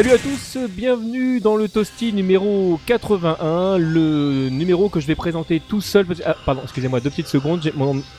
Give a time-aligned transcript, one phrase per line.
[0.00, 5.60] Salut à tous, bienvenue dans le Toasty numéro 81, le numéro que je vais présenter
[5.60, 6.06] tout seul.
[6.24, 7.70] Ah, pardon, excusez-moi, deux petites secondes.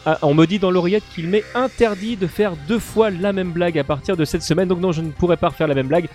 [0.06, 3.50] Ah, on me dit dans l'oreillette qu'il m'est interdit de faire deux fois la même
[3.50, 5.88] blague à partir de cette semaine, donc non, je ne pourrai pas refaire la même
[5.88, 6.08] blague.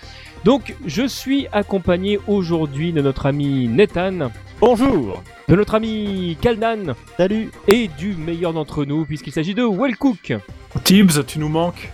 [0.44, 4.30] Donc, je suis accompagné aujourd'hui de notre ami Nathan.
[4.60, 6.94] Bonjour De notre ami Kaldan.
[7.16, 10.32] Salut Et du meilleur d'entre nous, puisqu'il s'agit de Wellcook.
[10.84, 11.90] Tibbs, tu nous manques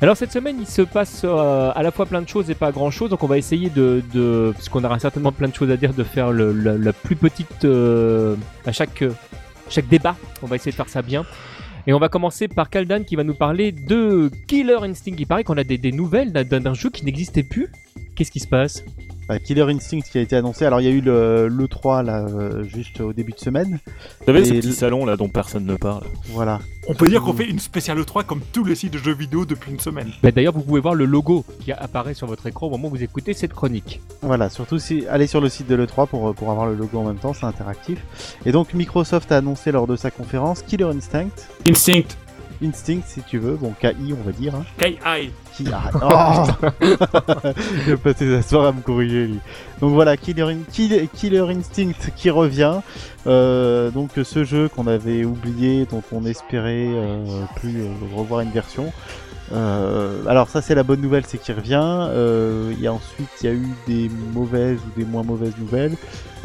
[0.00, 2.72] alors cette semaine, il se passe euh, à la fois plein de choses et pas
[2.72, 5.76] grand chose, donc on va essayer de, de puisqu'on aura certainement plein de choses à
[5.76, 8.36] dire, de faire le, la plus petite euh,
[8.66, 9.04] à chaque
[9.68, 10.16] chaque débat.
[10.42, 11.24] On va essayer de faire ça bien.
[11.86, 15.16] Et on va commencer par Kaldan qui va nous parler de Killer Instinct.
[15.18, 17.70] Il paraît qu'on a des nouvelles d'un jeu qui n'existait plus.
[18.14, 18.84] Qu'est-ce qui se passe?
[19.28, 20.64] Bah, Killer Instinct qui a été annoncé.
[20.64, 23.78] Alors il y a eu le, le 3 là, euh, juste au début de semaine.
[24.20, 26.04] Vous savez, ce petit salon là dont personne ne parle.
[26.26, 26.60] Voilà.
[26.86, 29.46] On peut dire qu'on fait une spéciale E3 comme tous les sites de jeux vidéo
[29.46, 30.10] depuis une semaine.
[30.22, 32.90] Bah, D'ailleurs, vous pouvez voir le logo qui apparaît sur votre écran au moment où
[32.90, 34.00] vous écoutez cette chronique.
[34.20, 37.04] Voilà, surtout si allez sur le site de l'E3 pour, pour avoir le logo en
[37.04, 37.98] même temps, c'est interactif.
[38.44, 41.30] Et donc Microsoft a annoncé lors de sa conférence Killer Instinct.
[41.68, 42.16] Instinct.
[42.62, 44.54] Instinct si tu veux, bon KI on va dire.
[44.54, 44.64] Hein.
[44.78, 45.30] KI.
[45.56, 45.66] Qui
[46.02, 46.44] oh
[47.86, 49.38] Il a passé sa soirée à me corriger lui.
[49.80, 52.80] Donc voilà, Killer, Killer Instinct qui revient.
[53.26, 57.24] Euh, donc ce jeu qu'on avait oublié, dont on espérait euh,
[57.56, 58.92] plus euh, revoir une version.
[59.52, 61.80] Euh, alors ça c'est la bonne nouvelle, c'est qu'il revient.
[61.82, 65.56] Euh, il y a ensuite il y a eu des mauvaises ou des moins mauvaises
[65.58, 65.96] nouvelles.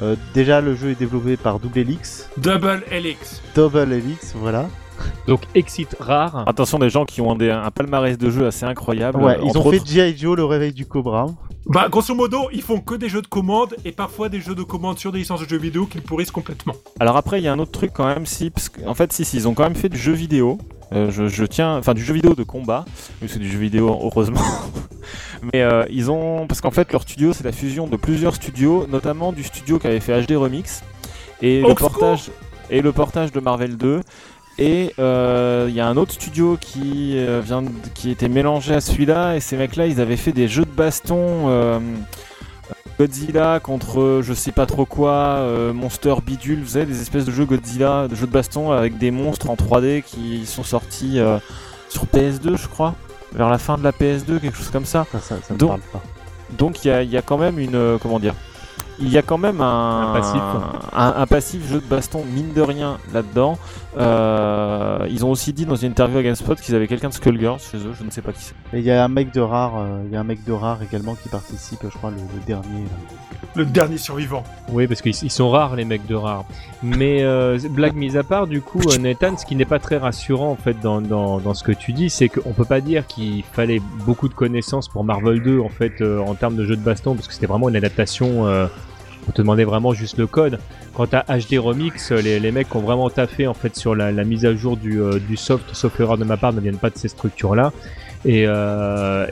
[0.02, 2.30] Euh, déjà le jeu est développé par Double Helix.
[2.38, 3.42] Double Helix.
[3.56, 4.68] Double Helix, voilà.
[5.30, 6.44] Donc exit rare.
[6.48, 9.22] Attention des gens qui ont des, un palmarès de jeux assez incroyable.
[9.22, 10.18] Ouais, ils ont fait G.I.
[10.18, 11.28] Joe, le réveil du Cobra.
[11.68, 14.64] Bah, grosso modo, ils font que des jeux de commande et parfois des jeux de
[14.64, 16.74] commande sur des licences de jeux vidéo qu'ils pourrissent complètement.
[17.00, 19.24] Alors après, il y a un autre truc quand même, si, parce qu'en fait, si,
[19.24, 20.58] si, ils ont quand même fait du jeu vidéo.
[20.92, 22.84] Euh, je, je tiens, enfin du jeu vidéo de combat,
[23.22, 24.42] mais c'est du jeu vidéo heureusement.
[25.54, 28.88] mais euh, ils ont, parce qu'en fait leur studio c'est la fusion de plusieurs studios,
[28.90, 30.82] notamment du studio qui avait fait HD Remix
[31.44, 32.32] et le Oxford portage
[32.72, 34.02] et le portage de Marvel 2.
[34.62, 37.64] Et euh, il y a un autre studio qui euh, vient,
[37.96, 39.36] qui était mélangé à celui-là.
[39.38, 41.48] Et ces mecs-là, ils avaient fait des jeux de baston.
[41.48, 41.80] euh,
[43.00, 47.24] Godzilla contre euh, je sais pas trop quoi, euh, Monster Bidule, vous savez, des espèces
[47.24, 51.18] de jeux Godzilla, de jeux de baston avec des monstres en 3D qui sont sortis
[51.20, 51.38] euh,
[51.88, 52.96] sur PS2, je crois,
[53.34, 55.06] vers la fin de la PS2, quelque chose comme ça.
[55.14, 56.02] Ça, ça, ça me Donc- parle pas.
[56.58, 57.76] Donc il y a, il y a quand même une.
[57.76, 58.34] euh, comment dire
[59.00, 60.42] Il y a quand même un, Un passif.
[60.94, 63.58] un, un passif jeu de baston, mine de rien, là-dedans.
[64.00, 67.60] Euh, ils ont aussi dit dans une interview à GameSpot qu'ils avaient quelqu'un de Skullgirls
[67.60, 68.54] chez eux, je ne sais pas qui c'est.
[68.74, 70.54] Et il y a un mec de rare, euh, il y a un mec de
[70.54, 72.84] rare également qui participe, je crois le, le dernier.
[72.84, 73.18] là.
[73.56, 74.44] Le dernier survivant.
[74.72, 76.46] Oui, parce qu'ils ils sont rares les mecs de rares.
[76.84, 79.98] Mais euh, blague mise à part, du coup, euh, Nathan, ce qui n'est pas très
[79.98, 83.08] rassurant en fait dans, dans, dans ce que tu dis, c'est qu'on peut pas dire
[83.08, 86.76] qu'il fallait beaucoup de connaissances pour Marvel 2 en fait euh, en termes de jeu
[86.76, 88.46] de baston, parce que c'était vraiment une adaptation.
[89.30, 90.60] On te demandait vraiment juste le code.
[90.96, 94.12] Quant à HD Remix, euh, les, les mecs ont vraiment taffé en fait sur la,
[94.24, 96.90] mise à jour du, euh, du soft, sauf erreur de ma part, ne viennent pas
[96.90, 97.72] de ces structures-là.
[98.26, 99.28] Et, euh,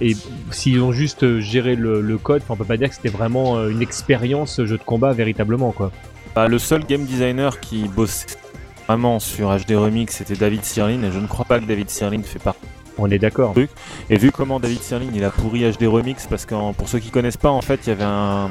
[0.52, 3.81] s'ils ont juste euh, géré le, code, on peut pas dire que c'était vraiment une
[3.81, 5.91] expérience jeu de combat véritablement quoi.
[6.35, 8.38] Bah, le seul game designer qui bossait
[8.88, 12.22] vraiment sur HD Remix c'était David Sirlin et je ne crois pas que David Sirlin
[12.22, 12.62] fait partie.
[12.97, 13.53] On est d'accord.
[14.09, 17.09] Et vu comment David Sirlin il a pourri HD Remix, parce que pour ceux qui
[17.12, 18.50] connaissent pas, en fait, il y avait un.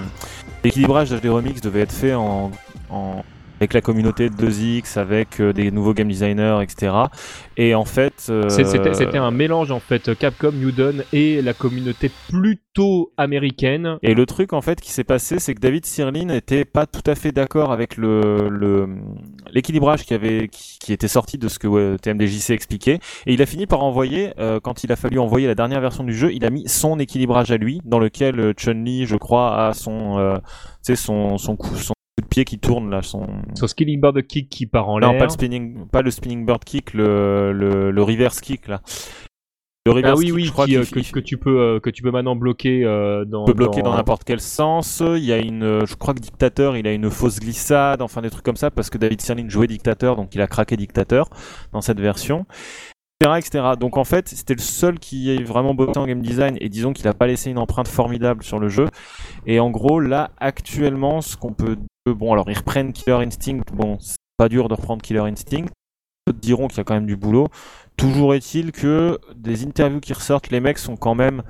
[0.65, 2.51] L'équilibrage d'HD Remix devait être fait en.
[2.91, 3.23] en-
[3.67, 6.93] avec la communauté de 2X, avec euh, des nouveaux game designers, etc.
[7.57, 8.27] Et en fait.
[8.31, 13.99] euh, C'était un mélange en fait Capcom, Newdon et la communauté plutôt américaine.
[14.03, 17.03] Et le truc en fait qui s'est passé, c'est que David Sirlin n'était pas tout
[17.07, 18.87] à fait d'accord avec le
[19.53, 23.47] l'équilibrage qui avait qui, qui était sorti de ce que TMDJC expliquait, et il a
[23.47, 26.45] fini par envoyer euh, quand il a fallu envoyer la dernière version du jeu, il
[26.45, 30.37] a mis son équilibrage à lui, dans lequel Chun Li, je crois, a son euh,
[30.95, 34.49] son son coup son coup de pied qui tourne là, son Sur Skilling Board Kick
[34.49, 35.19] qui part en non l'air.
[35.19, 38.81] pas le spinning pas le spinning bird kick, le le, le reverse kick là.
[39.85, 41.91] Le reverse Ah oui kick, oui, je crois qui, euh, que, tu peux euh, que
[41.91, 43.45] tu peux maintenant bloquer euh, dans.
[43.45, 45.01] peut bloquer dans n'importe quel sens.
[45.01, 48.23] Il y a une, euh, je crois que Dictateur, il a une fausse glissade, enfin
[48.23, 51.29] des trucs comme ça, parce que David Sirlin jouait Dictateur, donc il a craqué Dictateur
[51.73, 52.47] dans cette version,
[53.23, 53.75] etc..
[53.79, 56.93] Donc en fait, c'était le seul qui ait vraiment bossé en game design, et disons
[56.93, 58.89] qu'il a pas laissé une empreinte formidable sur le jeu.
[59.47, 61.77] Et en gros, là, actuellement, ce qu'on peut,
[62.13, 65.67] bon, alors ils reprennent Killer Instinct, bon, c'est pas dur de reprendre Killer Instinct.
[66.27, 67.49] D'autres diront qu'il y a quand même du boulot.
[67.97, 71.43] Toujours est-il que des interviews qui ressortent, les mecs sont quand même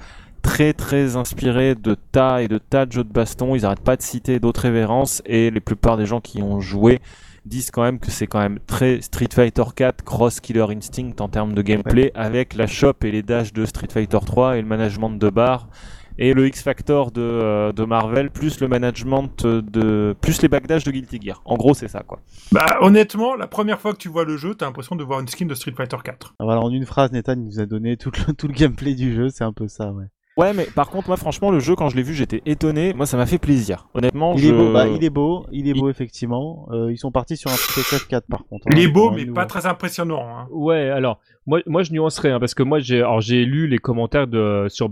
[0.42, 3.54] très très inspirés de tas et de tas de jeux de baston.
[3.54, 7.00] Ils arrêtent pas de citer d'autres révérences et les plupart des gens qui ont joué
[7.46, 11.28] disent quand même que c'est quand même très Street Fighter 4 Cross Killer Instinct en
[11.28, 14.66] termes de gameplay avec la shop et les dashs de Street Fighter 3 et le
[14.66, 15.68] management de barre
[16.18, 20.84] et le X Factor de, euh, de Marvel, plus le management de, plus les backdash
[20.84, 21.42] de Guilty Gear.
[21.44, 22.20] En gros, c'est ça, quoi.
[22.52, 25.28] Bah, honnêtement, la première fois que tu vois le jeu, t'as l'impression de voir une
[25.28, 26.34] skin de Street Fighter 4.
[26.38, 29.14] Ah, Voilà, en une phrase, Nathan nous a donné tout le, tout le gameplay du
[29.14, 30.06] jeu, c'est un peu ça, ouais.
[30.36, 32.92] Ouais, mais par contre, moi, franchement, le jeu, quand je l'ai vu, j'étais étonné.
[32.92, 33.88] Moi, ça m'a fait plaisir.
[33.94, 34.48] Honnêtement, Il je...
[34.48, 36.68] est beau, bah, il est beau, il est beau effectivement.
[36.72, 38.66] Euh, ils sont partis sur un Street 4 par contre.
[38.70, 39.34] Il hein, est beau, mais nouveau.
[39.34, 40.26] pas très impressionnant.
[40.28, 40.46] Hein.
[40.50, 43.78] Ouais, alors moi, moi je nuancerais hein, parce que moi j'ai, alors j'ai lu les
[43.78, 44.90] commentaires de sur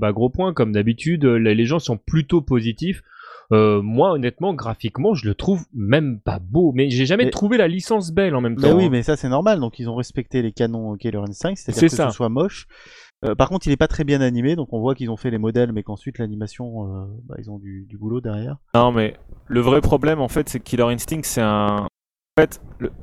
[0.55, 3.03] comme d'habitude, euh, les, les gens sont plutôt positifs.
[3.53, 7.59] Euh, moi honnêtement, graphiquement, je le trouve même pas beau, mais j'ai jamais Mais- trouvé
[7.59, 8.77] la licence belle en même Mais temps.
[8.77, 8.89] oui, hein.
[8.91, 9.61] mais ça c'est normal.
[9.61, 12.09] Donc ils ont respecté les canons Killer Instinct, c'est-à-dire C'est que ça.
[12.09, 12.67] ce soit moche.
[13.25, 15.31] Euh, par contre, il est pas très bien animé, donc on voit qu'ils ont fait
[15.31, 18.57] les modèles, mais qu'ensuite l'animation, euh, bah, ils ont du, boulot derrière.
[18.75, 19.17] Non, mais
[19.47, 21.87] le vrai problème, en fait, c'est que Killer Instinct, c'est un.
[22.37, 22.61] En fait,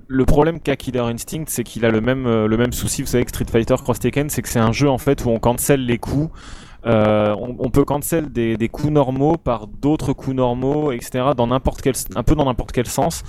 [0.07, 3.07] le, problème qu'a Killer Instinct, c'est qu'il a le même, euh, le même souci, vous
[3.07, 5.39] savez, que Street Fighter Cross Tekken, c'est que c'est un jeu, en fait, où on
[5.39, 6.29] cancel les coups.
[6.83, 12.45] On, peut cancel des, coups normaux par d'autres coups normaux, etc., dans un peu dans
[12.45, 13.24] n'importe quel sens.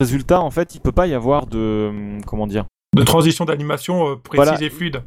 [0.00, 4.08] Résultat, en fait, il peut pas y avoir de, hum, comment dire, De transition d'animation
[4.12, 4.62] euh, précise Voilà.
[4.62, 5.02] et fluide.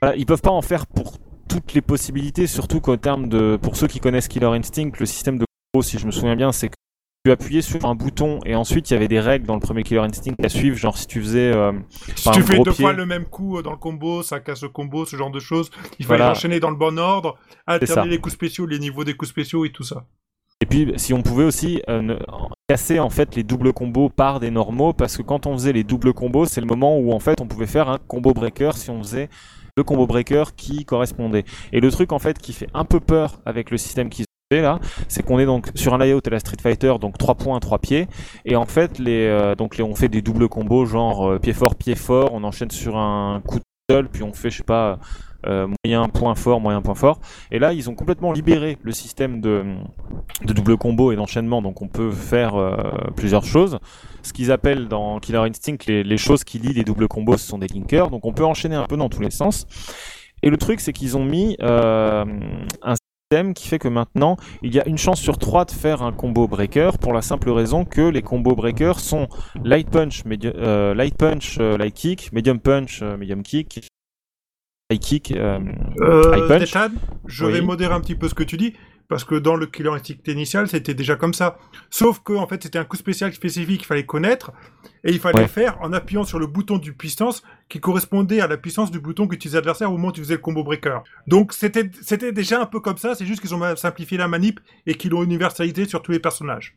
[0.00, 1.14] voilà, ils peuvent pas en faire pour
[1.48, 5.38] toutes les possibilités, surtout qu'au terme de, pour ceux qui connaissent Killer Instinct, le système
[5.38, 6.74] de combo, si je me souviens bien, c'est que
[7.24, 9.82] tu appuyais sur un bouton et ensuite il y avait des règles dans le premier
[9.82, 11.72] Killer Instinct à suivre, genre si tu faisais, euh,
[12.14, 12.84] Si tu fais deux pied.
[12.84, 15.40] fois le même coup euh, dans le combo, ça casse le combo, ce genre de
[15.40, 15.70] choses.
[15.98, 16.32] Il fallait Voilà.
[16.32, 19.70] enchaîner dans le bon ordre, alterner les coups spéciaux, les niveaux des coups spéciaux et
[19.72, 20.04] tout ça.
[20.60, 22.18] et puis si on pouvait aussi euh,
[22.68, 25.84] casser en fait les doubles combos par des normaux, parce que quand on faisait les
[25.84, 28.90] doubles combos, c'est le moment où en fait on pouvait faire un combo breaker si
[28.90, 29.28] on faisait
[29.76, 31.44] le combo breaker qui correspondait.
[31.72, 34.54] Et le truc en fait qui fait un peu peur avec le système qu'ils ont
[34.54, 34.78] fait là,
[35.08, 37.78] c'est qu'on est donc sur un layout à la Street Fighter, donc 3 points, 3
[37.80, 38.08] pieds,
[38.46, 41.52] et en fait les, euh, donc les, on fait des doubles combos genre euh, pied
[41.52, 44.62] fort, pied fort, on enchaîne sur un coup de seul, puis on fait je sais
[44.62, 44.98] pas
[45.46, 47.20] euh, moyen point fort, moyen point fort,
[47.50, 49.64] et là ils ont complètement libéré le système de,
[50.44, 52.76] de double combo et d'enchaînement, donc on peut faire euh,
[53.16, 53.78] plusieurs choses.
[54.22, 57.58] Ce qu'ils appellent dans Killer Instinct les, choses qui lient les doubles combos, ce sont
[57.58, 59.66] des linkers, donc on peut enchaîner un peu dans tous les sens.
[60.42, 62.24] Et le truc, c'est qu'ils ont mis euh,
[62.82, 66.02] un système qui fait que maintenant, il y a une chance sur trois de faire
[66.02, 69.28] un combo breaker pour la simple raison que les combos breakers sont
[69.64, 73.88] light punch, euh, light punch, euh, light kick, medium punch, medium kick,
[74.92, 75.32] high kick.
[75.32, 75.58] euh,
[76.00, 76.90] Euh, High punch
[77.26, 77.52] je Oui.
[77.52, 78.74] vais modérer un petit peu ce que tu dis,
[79.08, 81.56] parce que dans le Killer Instinct initial, c'était déjà comme ça.
[81.90, 84.52] Sauf que, en fait, c'était un coup spécial spécifique qu'il fallait connaître,
[85.04, 85.42] et il fallait Ouais.
[85.42, 89.00] le faire en appuyant sur le bouton du puissance qui correspondait à la puissance du
[89.00, 90.98] bouton qu'utilisait l'adversaire au moment où tu faisais le combo breaker.
[91.26, 94.60] Donc, c'était, c'était déjà un peu comme ça, c'est juste qu'ils ont simplifié la manip
[94.86, 96.74] et qu'ils l'ont universalisé sur tous les personnages.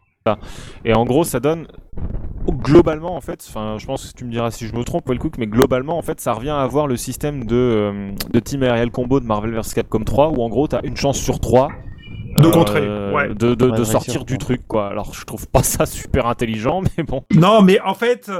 [0.83, 1.67] Et en gros, ça donne
[2.57, 5.37] globalement en fait, enfin, je pense que tu me diras si je me trompe, Wellcook,
[5.37, 8.91] mais globalement en fait, ça revient à avoir le système de, euh, de Team Aerial
[8.91, 11.69] Combo de Marvel vs Capcom 3 où en gros, t'as une chance sur 3
[12.39, 13.29] De contrer, ouais.
[13.29, 14.87] de, de, de Ouais, de sortir du truc quoi.
[14.87, 17.23] Alors, je trouve pas ça super intelligent, mais bon.
[17.33, 18.31] Non, mais en fait,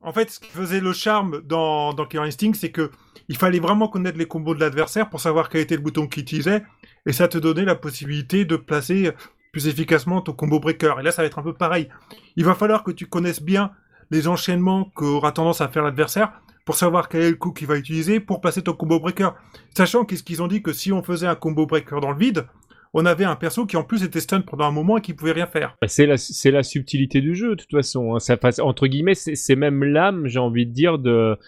[0.00, 2.90] en fait, ce qui faisait le charme dans, dans Killer Instinct, c'est que
[3.28, 6.22] il fallait vraiment connaître les combos de l'adversaire pour savoir quel était le bouton qu'il
[6.22, 6.62] utilisait,
[7.06, 9.12] et ça te donnait la possibilité de placer
[9.52, 10.94] plus efficacement ton combo breaker.
[10.98, 11.88] Et là, ça va être un peu pareil.
[12.36, 13.70] Il va falloir que tu connaisses bien
[14.10, 16.32] les enchaînements qu'aura tendance à faire l'adversaire
[16.64, 19.30] pour savoir quel est le coup qu'il va utiliser pour placer ton combo breaker.
[19.76, 22.46] Sachant qu'est-ce qu'ils ont dit que si on faisait un combo breaker dans le vide,
[22.94, 25.32] on avait un perso qui en plus était stun pendant un moment et qui pouvait
[25.32, 25.76] rien faire.
[25.80, 28.14] Bah, C'est la, subtilité du jeu, de toute façon.
[28.14, 28.18] hein.
[28.20, 31.38] Ça passe, entre guillemets, c'est même l'âme, j'ai envie de dire, de,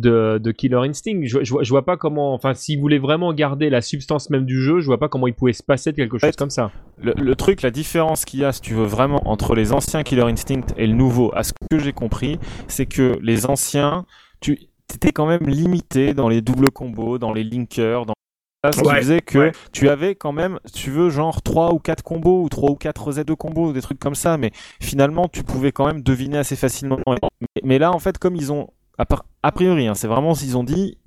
[0.00, 1.20] de, de Killer Instinct.
[1.24, 4.44] Je, je, vois- je vois pas comment, enfin, s'ils voulaient vraiment garder la substance même
[4.44, 6.50] du jeu, je vois pas comment il pouvait se passer de quelque chose fait, comme
[6.50, 6.72] ça.
[6.96, 10.02] Le, le truc, la différence qu'il y a, si tu veux, vraiment entre les anciens
[10.02, 14.06] Killer Instinct et le nouveau, à ce que j'ai compris, c'est que les anciens,
[14.40, 14.58] tu
[14.94, 18.14] étais quand même limité dans les doubles combos, dans les linkers, dans
[18.72, 19.52] ce qui Ouais, faisait que ouais.
[19.72, 23.12] tu avais quand même, tu veux, genre 3 ou 4 combos, ou 3 ou 4
[23.12, 26.56] Z2 combos, ou des trucs comme ça, mais finalement, tu pouvais quand même deviner assez
[26.56, 26.98] facilement.
[27.06, 30.64] Mais, mais là, en fait, comme ils ont, a, priori, hein, c'est vraiment qu'ils ont
[30.64, 30.98] dit,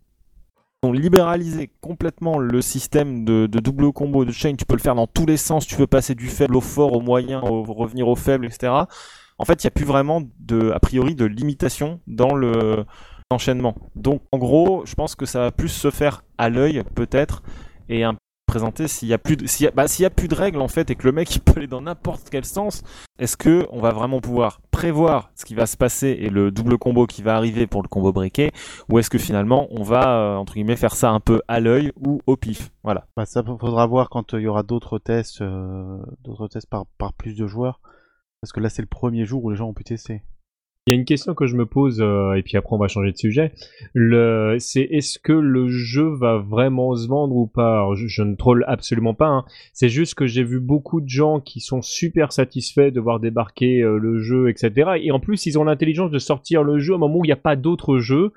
[0.84, 4.56] ont libéralisé complètement le système de, de double combo de chain.
[4.56, 5.66] Tu peux le faire dans tous les sens.
[5.66, 8.74] Tu peux passer du faible au fort, au moyen, au revenir au faible, etc.
[9.40, 12.86] En fait, il n'y a plus vraiment de, a priori, de limitation dans le
[13.30, 13.76] enchaînement.
[13.96, 17.44] Donc, en gros, je pense que ça va plus se faire à l'œil, peut-être,
[17.90, 18.16] et un
[18.48, 20.90] présenter s'il y a plus de, bah, s'il y a plus de règles en fait
[20.90, 22.82] et que le mec il peut aller dans n'importe quel sens
[23.20, 26.78] est-ce que on va vraiment pouvoir prévoir ce qui va se passer et le double
[26.78, 28.52] combo qui va arriver pour le combo breaké
[28.90, 31.92] ou est-ce que finalement on va euh, entre guillemets faire ça un peu à l'œil
[31.98, 32.72] ou au pif?
[32.84, 36.70] Voilà Bah, ça faudra voir quand euh, il y aura d'autres tests, euh, d'autres tests
[36.70, 37.82] par plus de joueurs.
[38.42, 40.24] Parce que là, c'est le premier jour où les gens ont pu tester.
[40.88, 42.88] Il y a une question que je me pose, euh, et puis après on va
[42.88, 43.52] changer de sujet.
[43.94, 47.86] Le, c'est est-ce que le jeu va vraiment se vendre ou pas?
[47.94, 49.28] Je ne troll absolument pas.
[49.28, 49.44] hein.
[49.74, 53.82] C'est juste que j'ai vu beaucoup de gens qui sont super satisfaits de voir débarquer
[53.82, 54.92] euh, le jeu, etc.
[55.02, 57.34] Et en plus, ils ont l'intelligence de sortir le jeu au moment où il n'y
[57.34, 58.32] a pas d'autres jeux.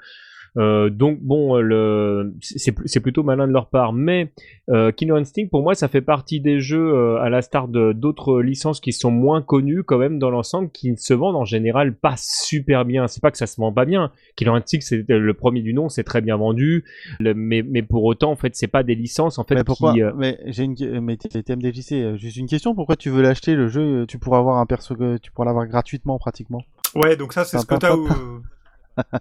[0.57, 3.92] Euh, donc bon, euh, le, c'est, c'est plutôt malin de leur part.
[3.92, 4.33] Mais
[4.69, 7.92] euh, Killer Instinct, pour moi, ça fait partie des jeux, euh, à la star de,
[7.92, 11.45] d'autres licences qui sont moins connues quand même dans l'ensemble, qui ne se vendent en
[11.45, 13.07] général pas super bien.
[13.09, 14.11] C'est pas que ça se vend pas bien.
[14.37, 16.85] Killer Instinct, c'est le premier du nom, c'est très bien vendu.
[17.21, 19.92] Le- mais, mais pour autant, en fait, c'est pas des licences en fait mais pourquoi
[19.92, 20.02] qui.
[20.02, 22.75] euh, Mais j'ai une mais t- t- TMDJC, euh, juste une question.
[22.75, 24.04] Pourquoi tu veux l'acheter le jeu?
[24.07, 26.62] Tu pourras avoir un perso tu pourras l'avoir gratuitement pratiquement.
[26.95, 27.95] Ouais, donc ça, c'est ce que t'as.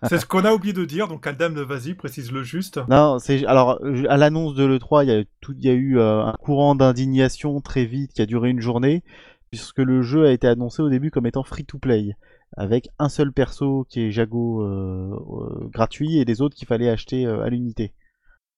[0.04, 1.08] c'est ce qu'on a oublié de dire.
[1.08, 2.80] Donc, Aldam, vas-y, précise-le juste.
[2.90, 5.24] Non, c'est alors à l'annonce de l'E3, il y a
[5.60, 9.04] y a eu euh, un courant d'indignation très vite qui a duré une journée,
[9.50, 12.16] puisque le jeu a été annoncé au début comme étant free to play,
[12.58, 16.90] avec un seul perso qui est Jago euh, euh, gratuit et les autres qu'il fallait
[16.90, 17.94] acheter à l'unité.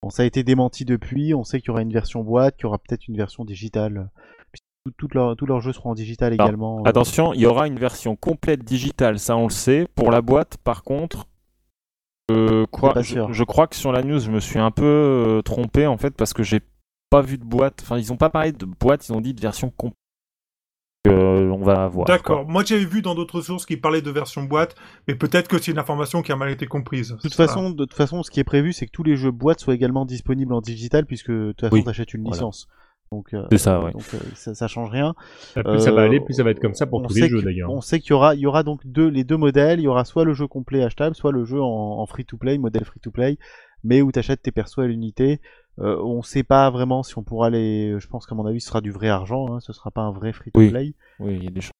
[0.01, 1.35] Bon, ça a été démenti depuis.
[1.35, 4.09] On sait qu'il y aura une version boîte, qu'il y aura peut-être une version digitale.
[5.13, 6.79] Leurs tous leurs jeux seront en digital Alors, également.
[6.79, 6.89] euh.
[6.89, 9.87] Attention, il y aura une version complète digitale, ça on le sait.
[9.95, 11.27] Pour la boîte, par contre,
[12.29, 13.33] je crois, pas je, sûr.
[13.33, 16.11] je crois que sur la news, je me suis un peu euh, trompé en fait
[16.15, 16.61] parce que j'ai
[17.09, 17.79] pas vu de boîte.
[17.83, 19.97] Enfin, ils ont pas parlé de boîte, ils ont dit de version complète.
[21.07, 22.05] Euh, on va voir.
[22.05, 22.47] D'accord.
[22.47, 24.75] Moi, j'avais vu dans d'autres sources qui parlaient de version boîte,
[25.07, 27.09] mais peut-être que c'est une information qui a mal été comprise.
[27.13, 29.31] De toute façon, de toute façon, ce qui est prévu, c'est que tous les jeux
[29.31, 32.35] boîte soient également disponibles en digital, puisque de toute façon, Oui, t'achètes une voilà.
[32.35, 32.67] licence.
[33.11, 33.91] Donc, euh, C'est ça, ouais.
[33.91, 35.13] donc euh, ça, ça change rien.
[35.53, 37.21] plus ça va Euh, aller, plus ça va être comme ça pour on tous sait
[37.21, 37.69] les jeux que- d'ailleurs.
[37.69, 39.79] On sait qu'il y aura, il y aura donc deux, les deux modèles.
[39.79, 41.65] Il y aura soit le jeu complet achetable, soit le jeu en,
[41.99, 43.37] en free-to-play, modèle free-to-play,
[43.83, 45.41] mais où tu achètes tes persos à l'unité.
[45.79, 47.95] Euh, on sait pas vraiment si on pourra les.
[47.99, 49.53] Je pense qu'à mon avis, ce sera du vrai argent.
[49.53, 50.93] Hein, ce sera pas un vrai free-to-play.
[51.19, 51.71] Oui, il y a des choses.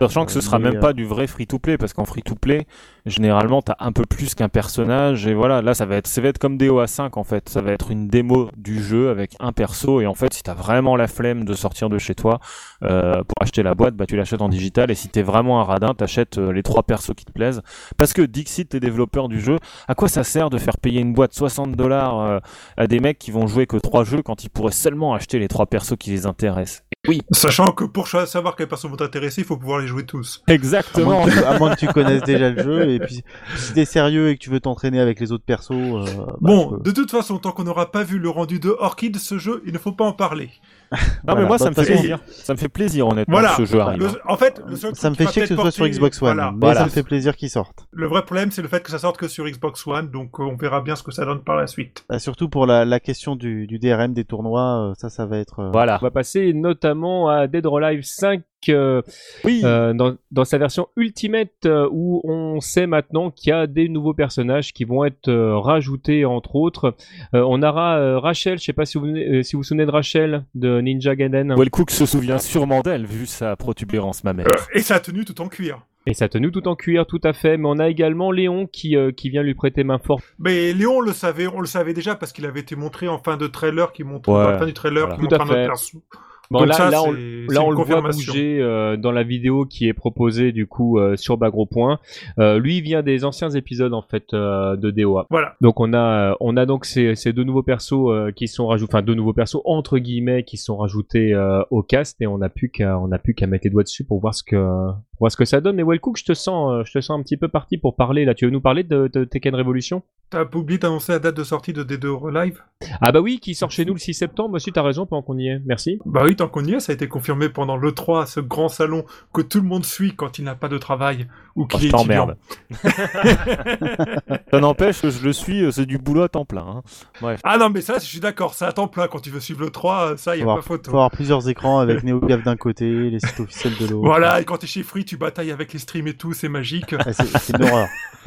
[0.00, 2.66] Sachant que ce sera même euh, pas du vrai free-to-play, parce qu'en free-to-play,
[3.06, 6.28] généralement, t'as un peu plus qu'un personnage, et voilà, là, ça va être, ça va
[6.28, 7.48] être comme DOA5, en fait.
[7.48, 10.54] Ça va être une démo du jeu avec un perso, et en fait, si t'as
[10.54, 12.40] vraiment la flemme de sortir de chez toi,
[12.82, 15.64] euh, pour acheter la boîte, bah, tu l'achètes en digital, et si t'es vraiment un
[15.64, 17.62] radin, t'achètes euh, les trois persos qui te plaisent.
[17.96, 21.12] Parce que, Dixit, les développeurs du jeu, à quoi ça sert de faire payer une
[21.12, 22.38] boîte 60 dollars euh,
[22.76, 25.46] à des mecs qui vont jouer que trois jeux quand ils pourraient seulement acheter les
[25.46, 26.82] trois persos qui les intéressent?
[27.06, 30.42] Oui, Sachant que pour savoir quelles personnes vont t'intéresser, il faut pouvoir les jouer tous.
[30.46, 31.24] À moins, exactement.
[31.26, 32.88] que tu, à moins que tu connaisses déjà le jeu.
[32.90, 33.22] Et puis,
[33.56, 35.72] si t'es sérieux et que tu veux t'entraîner avec les autres persos.
[35.72, 38.70] euh, bah, bon, peux- de toute façon, tant qu'on n'aura pas vu le rendu de
[38.70, 40.48] Orchid, ce jeu, il ne faut pas en parler.
[40.90, 41.40] Non, Voilà.
[41.42, 42.18] mais moi, Bah, ça me fait façon, plaisir.
[42.30, 43.54] Ça me fait plaisir, honnêtement, Voilà.
[43.54, 44.00] que ce jeu arrive.
[44.04, 46.32] Le- en fait, le seul Ça me fait chier que ce soit sur Xbox One,
[46.34, 46.50] Voilà.
[46.52, 46.80] mais Voilà.
[46.80, 47.86] ça me fait plaisir qu'il sorte.
[47.92, 50.44] Le vrai problème, c'est le fait que ça sorte que sur Xbox One, donc euh,
[50.44, 52.06] on verra bien ce que ça donne par la suite.
[52.08, 55.36] Bah, surtout pour la, la question du, du DRM des tournois, euh, ça, ça va
[55.38, 55.60] être.
[55.60, 55.98] euh, Voilà.
[56.00, 59.02] On va passer notamment à Dead or Alive 5 euh,
[59.44, 59.60] Oui.
[59.64, 63.88] euh, dans, dans sa version Ultimate euh, où on sait maintenant qu'il y a des
[63.88, 66.94] nouveaux personnages qui vont être euh, rajoutés entre autres.
[67.34, 69.86] Euh, on aura euh, Rachel, je sais pas si vous, euh, si vous vous souvenez
[69.86, 74.46] de Rachel de Ninja Gaiden Wellcook se souvient sûrement d'elle, vu sa protubérance mammaire.
[74.74, 75.80] Et sa tenue tout en cuir.
[76.06, 77.56] et sa tenue tout en cuir tout à fait.
[77.58, 80.24] Mais on a également Léon qui, euh, qui vient lui prêter main forte.
[80.38, 83.18] Mais Léon on le savait, on le savait déjà parce qu'il avait été montré en
[83.18, 85.16] fin de trailer, qui montre Ouais, la fin du trailer, voilà.
[85.22, 86.02] qui Tout à montre un autre perso.
[86.50, 89.86] Bon là, ça, là, on, là on le voit bouger euh, dans la vidéo qui
[89.86, 91.98] est proposée du coup euh, sur Bagro Point.
[92.38, 95.26] Euh, lui il vient des anciens épisodes en fait euh, de DOA.
[95.28, 95.56] Voilà.
[95.60, 98.94] Donc on a on a donc ces, ces deux nouveaux persos euh, qui sont rajoutés,
[98.94, 102.48] enfin deux nouveaux persos entre guillemets qui sont rajoutés euh, au cast et on a
[102.48, 105.18] plus qu'à on a plus qu'à mettre les doigts dessus pour voir ce que pour
[105.20, 105.76] voir ce que ça donne.
[105.76, 108.34] Mais Wellcook, je te sens je te sens un petit peu parti pour parler là.
[108.34, 110.02] Tu veux nous parler de, de Tekken Revolution?
[110.30, 112.60] T'as pas oublié d'annoncer la date de sortie de D2 Live?
[113.00, 114.50] Ah bah oui, qui sort chez nous le 6 septembre.
[114.50, 115.58] Monsieur, t'as raison pendant qu'on y est.
[115.64, 115.98] Merci.
[116.04, 119.04] Bah oui, tant qu'on y est, ça a été confirmé pendant l'E3, ce grand salon
[119.32, 121.86] que tout le monde suit quand il n'a pas de travail ou Oh, qu'il je
[121.86, 122.30] est étudiant.
[124.52, 126.62] Ça n'empêche que je le suis, euh, c'est du boulot à temps plein.
[126.66, 126.82] hein.
[127.20, 127.40] Bref.
[127.42, 129.62] Ah non, mais ça, je suis d'accord, c'est à temps plein quand tu veux suivre
[129.64, 130.90] l'E3, ça, y faut a avoir, pas faut photo.
[130.90, 134.06] avoir plusieurs écrans avec NeoGAF d'un côté, les sites officiels de l'autre.
[134.06, 136.94] Voilà, et quand t'es chez Free, tu batailles avec les streams et tout, c'est magique.
[136.98, 137.88] Ah, c'est c'est une horreur.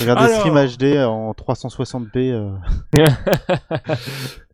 [0.00, 0.38] Regarde des Alors.
[0.40, 2.32] streams HD en 360p.
[2.32, 2.56] euh,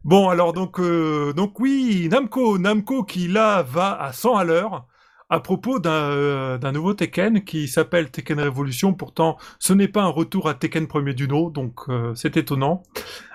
[0.05, 4.87] Bon, alors donc, euh, donc oui, Namco, Namco qui là va à 100 à l'heure
[5.29, 8.95] à propos d'un euh, d'un nouveau Tekken qui s'appelle Tekken Revolution.
[8.95, 11.81] Pourtant, ce n'est pas un retour à Tekken premier du nom, donc
[12.15, 12.85] c'est étonnant.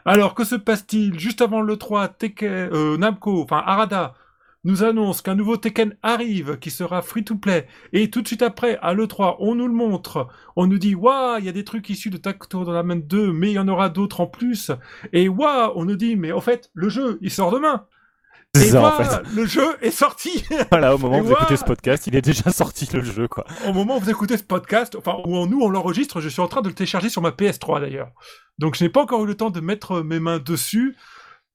[0.06, 4.14] Alors, que se passe-t-il Juste avant le 3, Tekken, Namco, enfin Arada,
[4.64, 7.68] nous annonce qu'un nouveau Tekken arrive qui sera free-to-play.
[7.94, 10.28] Et tout de suite après, à l'E3, on nous le montre.
[10.56, 13.50] On nous dit, waouh, il y a des trucs issus de Tag Tournament 2, mais
[13.52, 14.72] il y en aura d'autres en plus.
[15.14, 17.86] Et waouh, on nous dit, mais en fait, le jeu, il sort demain.
[18.54, 21.56] C'est Et ça, en voilà, le jeu est sorti Voilà, au moment où vous écoutez
[21.56, 23.46] ce podcast, il est déjà sorti le jeu, quoi.
[23.66, 26.42] Au moment où vous écoutez ce podcast, enfin, où on- nous on l'enregistre, je suis
[26.42, 28.10] en train de le télécharger sur ma PS3 d'ailleurs.
[28.60, 30.98] Donc je n'ai pas encore eu le temps de mettre mes mains dessus.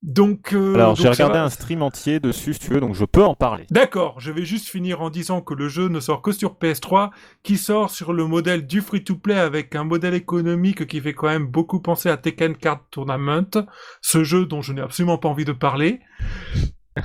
[0.07, 0.53] Donc.
[0.55, 3.35] euh, Alors, j'ai regardé un stream entier dessus, si tu veux, donc je peux en
[3.35, 3.67] parler.
[3.71, 7.11] D'accord, je vais juste finir en disant que le jeu ne sort que sur PS3,
[7.43, 11.47] qui sort sur le modèle du free-to-play avec un modèle économique qui fait quand même
[11.47, 13.51] beaucoup penser à Tekken Card Tournament,
[14.01, 16.01] ce jeu dont je n'ai absolument pas envie de parler.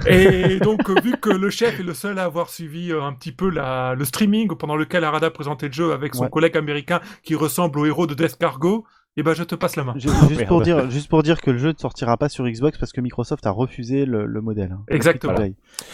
[0.08, 3.14] Et donc, euh, vu que le chef est le seul à avoir suivi euh, un
[3.14, 6.30] petit peu la, le streaming pendant lequel Arada présentait le jeu avec son Ouais.
[6.30, 8.86] collègue américain qui ressemble au héros de Death Cargo,
[9.18, 9.94] eh ben je te passe la main.
[9.98, 10.48] Ju- Juste merde.
[10.48, 13.02] pour dire, juste pour dire que le jeu ne sortira pas sur Xbox parce que
[13.02, 14.72] Microsoft a refusé le, le modèle.
[14.74, 14.84] hein.
[14.90, 15.36] Exactement.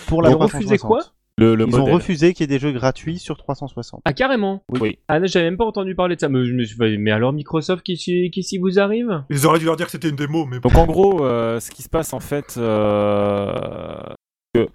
[0.08, 0.54] Pour la Ils ont 360.
[0.64, 1.00] refusé quoi
[1.40, 4.02] Le, le Ils ont refusé qu'il y ait des jeux gratuits sur 360.
[4.06, 5.00] Ah, carrément Oui.
[5.08, 6.30] Ah, là, j'avais même pas entendu parler de ça.
[6.30, 9.24] Mais, alors Microsoft, qui s'y qui s'y vous arrive?
[9.30, 10.70] Ils auraient dû leur dire que c'était une démo, mais bon.
[10.70, 13.54] Donc en gros, euh, ce qui se passe en fait, euh,
[14.54, 14.68] que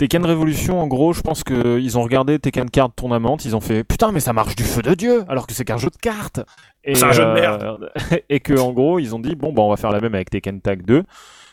[0.00, 3.84] Tekken Revolution, en gros, je pense qu'ils ont regardé Tekken Card Tournament, ils ont fait
[3.84, 6.40] putain mais ça marche du feu de dieu, alors que c'est qu'un jeu de cartes.
[6.84, 7.92] Et, C'est un jeu de merde.
[8.30, 10.30] et que en gros, ils ont dit bon bah on va faire la même avec
[10.30, 11.02] Tekken Tag 2.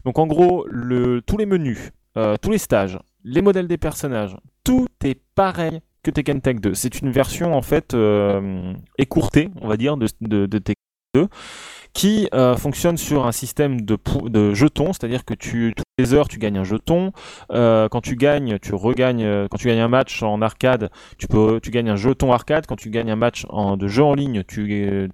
[0.06, 4.38] Donc en gros, le, tous les menus, euh, tous les stages, les modèles des personnages,
[4.64, 6.74] tout est pareil que Tekken Tag 2.
[6.74, 10.76] C'est une version en fait euh, écourtée, on va dire, de, de, de Tekken
[11.16, 11.28] 2
[11.92, 13.98] qui euh, fonctionne sur un système de,
[14.54, 15.74] jetons, c'est-à-dire que tu,
[16.14, 17.12] heures tu gagnes un jeton,
[17.52, 21.28] euh, quand tu gagnes, tu regagnes, euh, quand tu gagnes un match en arcade, tu
[21.28, 24.44] peux, tu gagnes un jeton arcade, quand tu gagnes un match de jeu en ligne,
[24.44, 25.08] tu euh,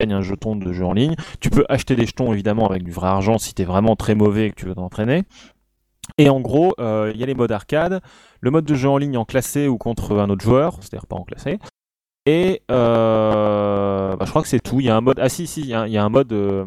[0.00, 2.90] gagnes un jeton de jeu en ligne, tu peux acheter des jetons évidemment avec du
[2.90, 5.22] vrai argent si t'es vraiment très mauvais et que tu veux t'entraîner.
[6.18, 8.00] Et en gros, il y a les modes arcade,
[8.40, 11.14] le mode de jeu en ligne en classé ou contre un autre joueur, c'est-à-dire pas
[11.14, 11.60] en classé.
[12.24, 14.78] Et euh, bah, je crois que c'est tout.
[14.80, 15.18] Il y a un mode.
[15.20, 16.64] Ah si si, il y a, il y a un mode euh,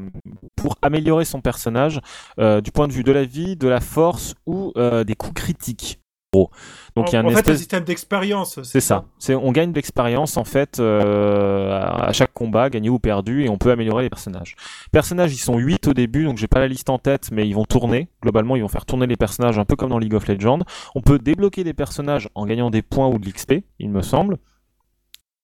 [0.55, 2.01] pour améliorer son personnage
[2.39, 5.33] euh, du point de vue de la vie, de la force ou euh, des coups
[5.33, 5.99] critiques.
[6.33, 6.49] gros.
[6.97, 8.61] Donc il y a en, une en fait, un système d'expérience.
[8.63, 9.05] C'est ça.
[9.17, 13.45] C'est on gagne de l'expérience en fait euh, à à chaque combat, gagné ou perdu,
[13.45, 14.55] et on peut améliorer les personnages.
[14.91, 17.55] Personnages, ils sont 8 au début, donc j'ai pas la liste en tête, mais ils
[17.55, 18.09] vont tourner.
[18.21, 20.59] Globalement, ils vont faire tourner les personnages un peu comme dans League of Legends.
[20.95, 24.37] On peut débloquer des personnages en gagnant des points ou de l'XP, il me semble.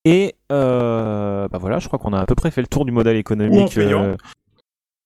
[0.05, 2.91] Et euh, bah voilà, je crois qu'on a à peu près fait le tour du
[2.91, 3.77] modèle économique.
[3.77, 4.15] euh.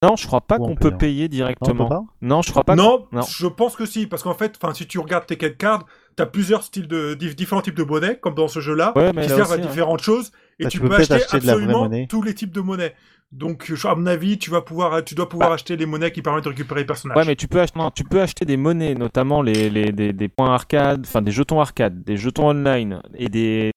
[0.04, 2.08] Non, je crois pas qu'on peut payer Non, on peut directement.
[2.22, 2.76] Non, je crois pas.
[2.76, 3.22] non, non.
[3.24, 6.64] je pense que si, parce qu'en fait, enfin, si tu regardes Tekken Card, t'as plusieurs
[6.64, 9.42] styles de dif- différents types de monnaies, comme dans ce jeu-là, Ouais, qui là servent
[9.52, 9.68] aussi, à hein.
[9.68, 12.08] différentes choses, et Bah, tu, tu peux acheter, absolument monnaie.
[12.08, 12.94] tous les types de monnaies.
[13.32, 16.44] Donc, à mon avis, tu vas pouvoir, tu dois pouvoir acheter les monnaies qui permettent
[16.44, 17.16] de récupérer les personnages.
[17.16, 17.22] Bah.
[17.22, 20.14] Ouais, mais tu peux acheter, non, tu peux acheter des monnaies, notamment les, les, des,
[20.14, 23.72] des points arcade, enfin des jetons arcade, des jetons online et des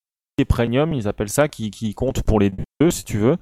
[0.44, 3.36] premium, ils appellent ça, qui, qui comptent pour les deux, si tu veux.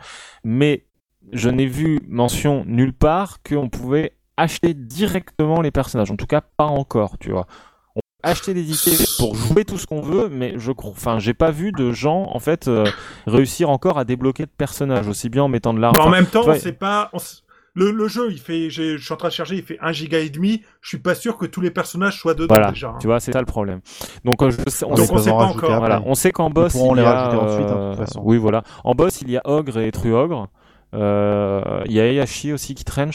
[0.45, 0.85] Mais
[1.33, 6.11] je n'ai vu mention nulle part qu'on pouvait acheter directement les personnages.
[6.11, 7.47] En tout cas, pas encore, tu vois.
[7.95, 11.19] On peut acheter des tickets pour jouer tout ce qu'on veut, mais je crois, enfin,
[11.19, 12.85] j'ai pas vu de gens, en fait, euh,
[13.27, 16.03] réussir encore à débloquer de personnages, aussi bien en mettant de l'argent.
[16.03, 17.09] En même temps, pas.
[17.15, 17.43] on s-
[17.77, 20.19] Le, le jeu, il fait, je suis en train de charger, il fait un giga
[20.19, 20.63] et demi.
[20.81, 22.89] Je suis pas sûr que tous les personnages soient dedans Voilà, déjà.
[22.89, 22.99] hein.
[23.01, 23.81] tu vois, c'est ça le problème.
[24.25, 25.79] Donc, euh, je sais- on Donc, sait on pas encore.
[25.79, 27.99] Voilà, on sait qu'en boss, pourront il les y a, ensuite, hein, de euh, toute
[28.07, 28.23] façon.
[28.25, 28.63] Oui, voilà.
[28.83, 30.49] En boss, il y a Ogre et Truogre.
[30.95, 33.11] Euh, il y a Eyashi aussi qui traîne.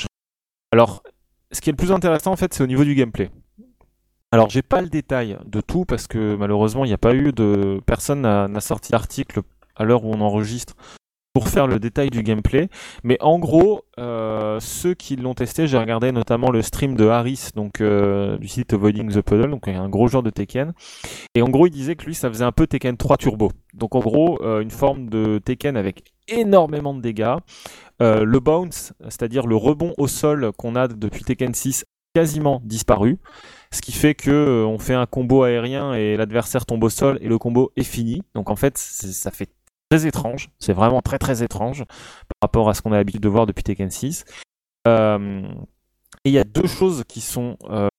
[0.72, 1.02] Alors,
[1.52, 3.32] ce qui est le plus intéressant, en fait, c'est au niveau du gameplay.
[4.32, 7.32] Alors, j'ai pas le détail de tout parce que malheureusement, il n'y a pas eu
[7.34, 9.42] de personne n'a n'a sorti d'article
[9.76, 10.76] à l'heure où on enregistre
[11.34, 12.70] pour faire le détail du gameplay.
[13.04, 17.50] Mais en gros, euh, ceux qui l'ont testé, j'ai regardé notamment le stream de Harris,
[17.56, 20.74] donc euh, du site Avoiding the Puddle, donc un gros joueur de Tekken.
[21.36, 23.52] Et en gros, il disait que lui, ça faisait un peu Tekken 3 Turbo.
[23.74, 27.36] Donc en gros, euh, une forme de Tekken avec énormément de dégâts.
[28.04, 33.20] Le bounce, c'est-à-dire le rebond au sol qu'on a depuis Tekken 6, quasiment disparu.
[33.72, 37.28] Ce qui fait que on fait un combo aérien et l'adversaire tombe au sol et
[37.28, 38.24] le combo est fini.
[38.34, 39.50] Donc en fait, ça fait
[39.92, 40.50] très étrange.
[40.60, 43.64] C'est vraiment très très étrange par rapport à ce qu'on a l'habitude de voir depuis
[43.64, 44.24] Tekken 6.
[44.88, 45.44] Euh,
[46.24, 47.90] et il y a deux choses qui sont euh,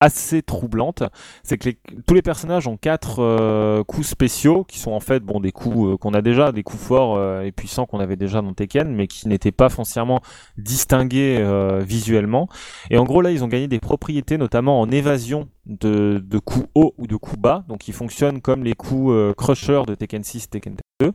[0.00, 1.02] assez troublantes.
[1.42, 5.20] C'est que les- tous les personnages ont quatre euh, coups spéciaux qui sont en fait
[5.20, 8.16] bon des coups euh, qu'on a déjà, des coups forts euh, et puissants qu'on avait
[8.16, 10.20] déjà dans Tekken, mais qui n'étaient pas foncièrement
[10.58, 12.48] distingués euh, visuellement.
[12.90, 16.68] Et en gros là, ils ont gagné des propriétés, notamment en évasion de, de coups
[16.74, 17.64] hauts ou de coups bas.
[17.68, 21.12] Donc ils fonctionnent comme les coups euh, Crusher de Tekken 6, Tekken 2.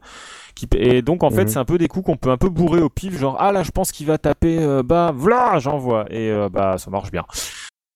[0.55, 1.47] Qui, et donc en fait Mhm.
[1.47, 3.63] c'est un peu des coups qu'on peut un peu bourrer au pif, genre ah là
[3.63, 7.23] je pense qu'il va taper euh, bas, voilà j'envoie et euh, bah ça marche bien.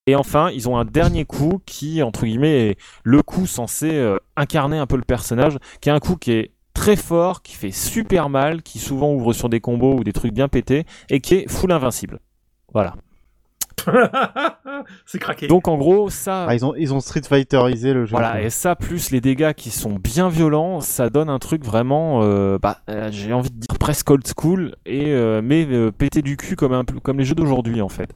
[0.08, 4.18] Et enfin, ils ont un dernier coup qui, entre guillemets, est le coup censé euh,
[4.36, 7.72] incarner un peu le personnage, qui est un coup qui est très fort, qui fait
[7.72, 11.36] super mal, qui souvent ouvre sur des combos ou des trucs bien pétés, et qui
[11.36, 12.20] est full invincible.
[12.72, 12.94] Voilà.
[15.06, 15.48] c'est craqué.
[15.48, 18.12] Donc en gros, ça, Ah, ils ont ils ont Street Fighterisé le jeu.
[18.12, 22.22] Voilà, et ça, plus les dégâts qui sont bien violents, ça donne un truc vraiment,
[22.24, 26.22] euh, bah, euh, j'ai envie de dire presque old school, et, euh, mais euh, pété
[26.22, 28.10] du cul comme, un, peu- comme les jeux d'aujourd'hui, en fait.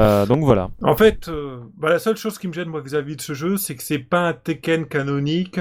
[0.00, 0.70] Euh, donc voilà.
[0.82, 3.56] En fait, euh, bah, la seule chose qui me gêne moi vis-à-vis de ce jeu,
[3.56, 5.58] c'est que c'est pas un Tekken canonique,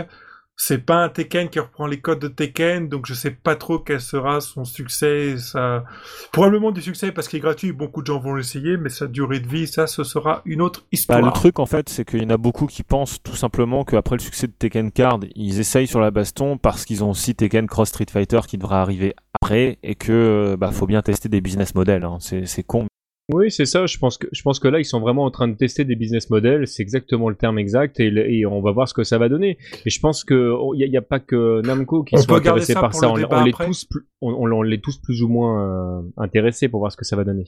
[0.58, 3.78] c'est pas un Tekken qui reprend les codes de Tekken, donc je sais pas trop
[3.80, 5.38] quel sera son succès.
[5.38, 5.84] Ça,
[6.32, 9.40] probablement du succès parce qu'il est gratuit, beaucoup de gens vont l'essayer, mais sa durée
[9.40, 11.22] de vie, ça, ce sera une autre Bah, histoire.
[11.22, 14.16] le truc, en fait, c'est qu'il y en a beaucoup qui pensent tout simplement qu'après
[14.16, 17.68] le succès de Tekken Card, ils essayent sur la baston parce qu'ils ont aussi Tekken
[17.68, 21.42] Cross Street Fighter qui devra arriver après, et que, euh, bah, faut bien tester des
[21.42, 22.18] business models, hein.
[22.20, 22.88] c'est con.
[23.34, 23.88] Oui, c'est ça.
[23.88, 25.96] Je pense que je pense que là, ils sont vraiment en train de tester des
[25.96, 26.68] business models.
[26.68, 29.58] C'est exactement le terme exact, et, on va voir ce que ça va donner.
[29.86, 32.82] Et je pense que il n'y a, pas que Namco qui On soit intéressé ça
[32.82, 33.08] par ça.
[33.08, 36.80] le On, on les tous, plus- on, les tous plus ou moins euh, intéressés pour
[36.82, 37.46] voir ce que ça va donner.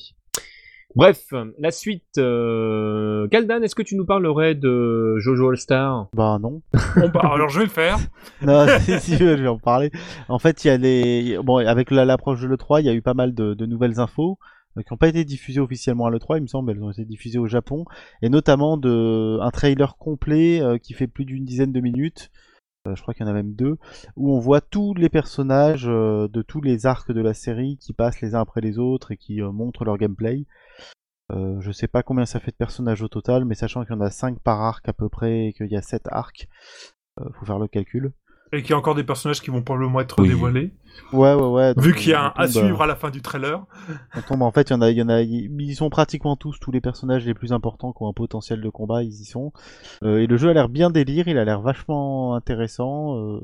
[0.96, 1.26] Bref,
[1.60, 2.18] la suite.
[2.18, 3.28] Euh...
[3.28, 6.64] Galdan, est-ce que tu nous parlerais de Jojo All Star Bah non.
[6.96, 7.98] Bon, bah, alors je vais le faire.
[8.42, 9.92] Non, si, si, je vais en parler.
[10.28, 11.38] En fait, il y a les.
[11.44, 14.00] Bon, avec la- l'approche de l'E3, il y a eu pas mal de, de nouvelles
[14.00, 14.40] infos
[14.84, 17.40] qui n'ont pas été diffusées officiellement à l'E3, il me semble, elles ont été diffusées
[17.40, 17.86] au Japon,
[18.22, 22.32] et notamment de un trailer complet euh, qui fait plus d'une dizaine de minutes.
[22.88, 23.78] euh, je crois qu'il y en a même deux,
[24.16, 27.94] où on voit tous les personnages euh, de tous les arcs de la série qui
[27.94, 30.46] passent les uns après les autres et qui montrent leur gameplay.
[31.60, 34.02] Je sais pas combien ça fait de personnages au total, mais sachant qu'il y en
[34.02, 36.48] a 5 par arc à peu près et qu'il y a 7 arcs,
[37.34, 38.14] faut faire le calcul.
[38.54, 40.30] Et qu'il y a encore des personnages qui vont probablement être Oui.
[40.30, 40.72] dévoilés.
[41.14, 41.74] Ouais, ouais, ouais.
[41.78, 43.64] Vu qu'il y a un à suivre à la fin du trailer.
[44.16, 46.36] On tombe, en fait, il y en a, il y en a, ils sont pratiquement
[46.36, 49.26] tous, tous les personnages les plus importants qui ont un potentiel de combat, ils y
[49.26, 49.52] sont.
[50.04, 53.16] Euh, et le jeu a l'air bien délire, il a l'air vachement intéressant.
[53.18, 53.40] Euh,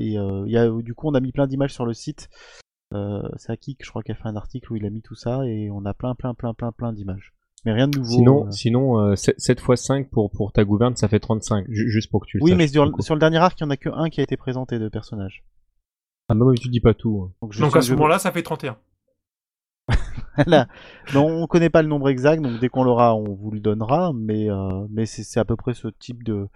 [0.00, 2.28] et euh, il y a, du coup, on a mis plein d'images sur le site.
[2.92, 5.14] Euh, c'est Akik, je crois, qui a fait un article où il a mis tout
[5.14, 7.32] ça, et on a plein, plein, plein, plein, plein d'images.
[7.64, 8.10] Mais rien de nouveau.
[8.10, 8.50] Sinon, euh.
[8.50, 11.66] sinon euh, 7, x 5 pour, pour ta gouverne, ça fait 35.
[11.68, 12.58] Ju- juste pour que tu le Oui, saches.
[12.58, 14.36] mais sur, sur le dernier arc, il y en a que un qui a été
[14.36, 15.44] présenté de personnages.
[16.28, 17.28] Ah, bah oui, tu dis pas tout.
[17.42, 17.46] hein.
[17.58, 18.76] Donc, à ce moment-là, ça fait 31.
[20.36, 20.68] Voilà.
[21.12, 24.12] Non, on connaît pas le nombre exact, donc dès qu'on l'aura, on vous le donnera,
[24.14, 26.46] mais, euh, mais c'est c'est à peu près ce type de,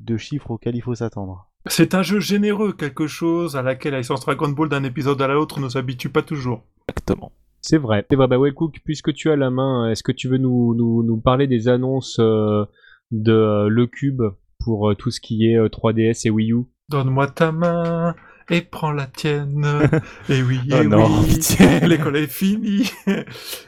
[0.00, 1.48] de chiffres auquel il faut s'attendre.
[1.66, 5.26] C'est un jeu généreux, quelque chose à laquelle la licence Dragon Ball d'un épisode à
[5.26, 6.62] l'autre ne s'habitue pas toujours.
[6.88, 7.32] Exactement.
[7.64, 8.04] C'est vrai.
[8.10, 8.28] C'est vrai.
[8.28, 11.46] Bah, Wellcook, puisque tu as la main, est-ce que tu veux nous, nous, nous parler
[11.46, 12.66] des annonces euh,
[13.10, 14.22] de euh, Le Cube
[14.62, 16.64] pour euh, tout ce qui est euh, 3DS et Wii U?
[16.90, 18.14] Donne-moi ta main
[18.50, 19.66] et prends la tienne.
[20.28, 21.80] et oui, et Oh non, oui, pitié.
[21.88, 22.90] l'école est finie.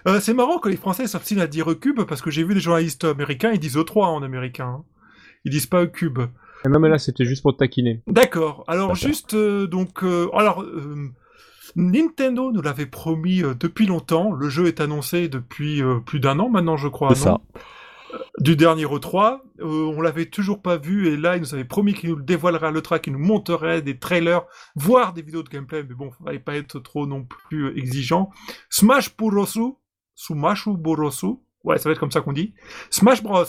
[0.06, 2.60] Euh, c'est marrant que les Français s'obstinent à dire cube parce que j'ai vu des
[2.60, 4.66] journalistes américains, ils disent E3 en américain.
[4.66, 4.84] hein.
[5.44, 6.20] Ils disent pas cube.
[6.64, 8.02] Ah Non, mais là, c'était juste pour te taquiner.
[8.06, 8.62] D'accord.
[8.68, 11.10] Alors juste euh, donc euh, alors euh,
[11.74, 14.32] Nintendo nous l'avait promis euh, depuis longtemps.
[14.32, 17.14] Le jeu est annoncé depuis euh, plus d'un an maintenant, je crois.
[17.14, 17.40] C'est ça.
[18.38, 19.40] du dernier E3.
[19.60, 22.22] Euh, on l'avait toujours pas vu et là, il nous avait promis qu'il nous le
[22.22, 24.42] dévoilerait à l'E3, qu'il nous montrerait des trailers,
[24.74, 28.30] voire des vidéos de gameplay, mais bon, fallait pas être trop non plus euh, exigeant.
[28.70, 29.46] Smash Bros.
[30.14, 32.54] Smash ou Borosu Ouais, ça va être comme ça qu'on dit.
[32.90, 33.44] Smash Bros.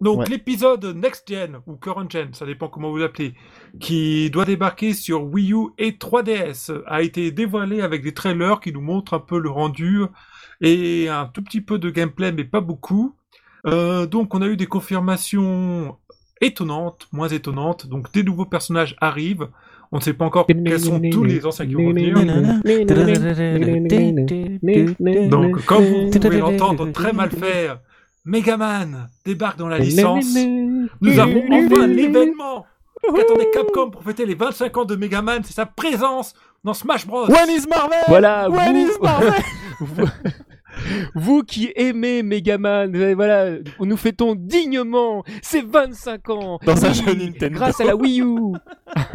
[0.00, 0.24] Donc Ouais.
[0.28, 3.32] l'épisode Next Gen ou Current Gen, ça dépend comment vous l'appelez,
[3.80, 8.72] qui doit débarquer sur Wii U et 3DS, a été dévoilé avec des trailers qui
[8.72, 10.02] nous montrent un peu le rendu
[10.60, 13.16] et un tout petit peu de gameplay, mais pas beaucoup.
[13.66, 15.96] Euh, donc on a eu des confirmations
[16.42, 17.86] étonnantes, moins étonnantes.
[17.86, 19.48] Donc des nouveaux personnages arrivent.
[19.92, 22.14] On ne sait pas encore quels sont tous les anciens qui vont revenir.
[25.30, 27.80] Donc comme vous pouvez l'entendre très mal faire,
[28.26, 30.34] Megaman débarque dans la licence.
[31.00, 32.66] Nous avons enfin l'événement.
[33.02, 36.34] Qu'attendait Capcom pour fêter les 25 ans de Megaman, c'est sa présence
[36.64, 37.26] dans Smash Bros.
[37.28, 37.98] When is Marvel?
[38.08, 39.32] Voilà, When is Marvel?
[41.14, 46.94] vous, qui aimez Megaman, euh, voilà, nous fêtons dignement ces 25 ans Dans un Oui,
[46.94, 47.54] jeu Nintendo.
[47.54, 48.26] grâce à la Wii U.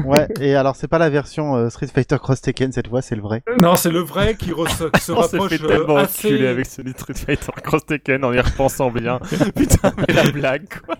[0.05, 3.15] Ouais, et alors c'est pas la version euh, Street Fighter Cross Tekken cette fois, c'est
[3.15, 3.41] le vrai.
[3.61, 6.27] Non, c'est le vrai qui, se rapproche fait euh, tellement assez...
[6.27, 9.19] enculer avec ce Street Fighter Cross Tekken en y repensant bien.
[9.55, 10.97] Putain, mais la blague, quoi.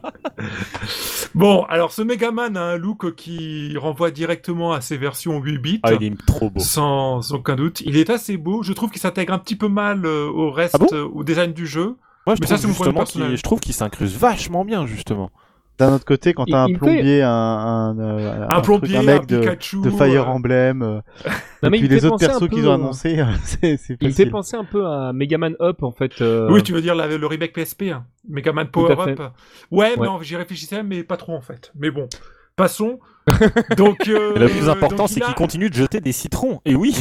[1.34, 5.80] Bon, alors ce Megaman a un look qui renvoie directement à ses versions 8 bits.
[5.84, 6.60] Ah, il est trop beau.
[6.60, 7.82] Sans aucun doute.
[7.82, 8.64] Il est assez beau.
[8.64, 11.24] Je trouve qu'il s'intègre un petit peu mal euh, au reste, Ah bon euh, au
[11.24, 11.96] design du jeu.
[12.28, 12.74] Moi, je Mais ça, trouve c'est de vue
[13.06, 15.32] justement je trouve qu'il s'incruse vachement bien, justement.
[15.80, 18.98] D'un autre côté, quand Il- t'as un il fait- plombier, un, un, euh, Un, plombier,
[18.98, 19.82] un un, mec de, Pikachu.
[19.82, 21.00] de Fire euh, Emblem, euh,
[21.64, 24.10] Non, et mais puis les fait autres persos peu, qu'ils ont annoncés, c'est c'est Il
[24.10, 24.30] fait facile.
[24.32, 26.22] penser un peu à Megaman Up en fait.
[26.22, 28.06] euh, Oui, tu veux dire la- le remake PSP, hein.
[28.30, 29.20] Megaman Tout à Power fait.
[29.22, 29.32] Up.
[29.72, 30.06] Ouais, Ouais.
[30.06, 31.72] non, j'y réfléchissais, mais pas trop en fait.
[31.76, 32.08] Mais bon,
[32.56, 33.00] passons.
[33.78, 36.62] Donc, euh, le plus important, donc, c'est a- qu'il continue de jeter des citrons.
[36.66, 36.96] Et oui,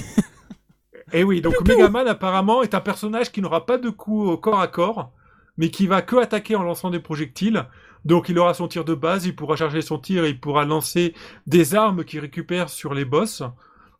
[1.13, 4.61] Et oui, donc Megaman apparemment est un personnage qui n'aura pas de coup au corps
[4.61, 5.11] à corps,
[5.57, 7.65] mais qui va que attaquer en lançant des projectiles.
[8.05, 10.65] Donc il aura son tir de base, il pourra charger son tir, et il pourra
[10.65, 11.15] lancer
[11.47, 13.43] des armes qu'il récupère sur les boss.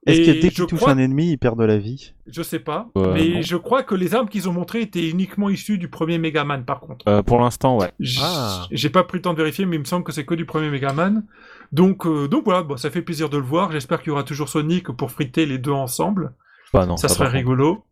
[0.07, 2.15] Est-ce que Et dès qu'il touche crois- un ennemi, il perd de la vie?
[2.27, 3.43] Je sais pas, Ouais, mais non.
[3.43, 6.81] je crois que les armes qu'ils ont montrées étaient uniquement issues du premier Megaman par
[6.81, 7.07] contre.
[7.07, 7.91] Euh, pour l'instant, ouais.
[8.23, 8.67] Ah.
[8.71, 10.47] J'ai pas pris le temps de vérifier, mais il me semble que c'est que du
[10.47, 11.25] premier Megaman.
[11.73, 13.71] Donc, euh, donc voilà, bon, ça fait plaisir de le voir.
[13.73, 16.33] J'espère qu'il y aura toujours Sonic pour friter les deux ensemble.
[16.73, 17.39] Bah non, ça pas serait par contre.
[17.39, 17.85] rigolo.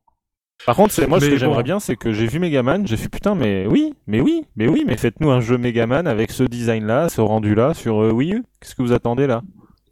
[0.67, 1.38] Par contre, c'est moi ce que bon.
[1.38, 4.69] j'aimerais bien, c'est que j'ai vu Megaman, j'ai fait putain, mais oui, mais oui, mais
[4.69, 8.45] oui, mais faites-nous un jeu Megaman avec ce design-là, ce rendu-là sur euh, Wii U.
[8.61, 9.43] Qu'est-ce que vous attendez là?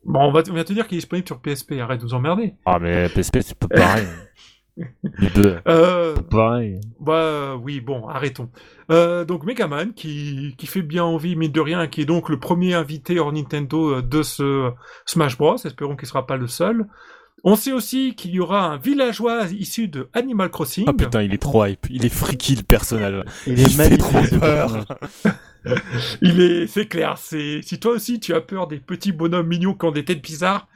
[0.04, 1.74] Bon, on va, on va te dire qu'il est disponible sur PSP.
[1.80, 2.54] Arrête de nous emmerder.
[2.64, 4.06] Ah mais PSP c'est pas pareil.
[5.18, 5.58] Les deux.
[5.66, 6.80] Euh, Pareil.
[7.00, 8.50] bah oui, bon, arrêtons.
[8.90, 12.38] Euh, donc Megaman qui, qui fait bien envie, mine de rien, qui est donc le
[12.38, 14.70] premier invité hors Nintendo de ce
[15.06, 15.56] Smash Bros.
[15.56, 16.86] Espérons qu'il sera pas le seul.
[17.48, 20.84] On sait aussi qu'il y aura un villageois issu de Animal Crossing.
[20.88, 23.22] Ah putain, il est trop hype, il est freaky le personnage.
[23.46, 24.30] Il Il est fait magnifique.
[24.30, 24.98] trop peur.
[26.22, 27.18] Il est, c'est clair.
[27.18, 30.22] C'est si toi aussi tu as peur des petits bonhommes mignons qui ont des têtes
[30.22, 30.68] bizarres,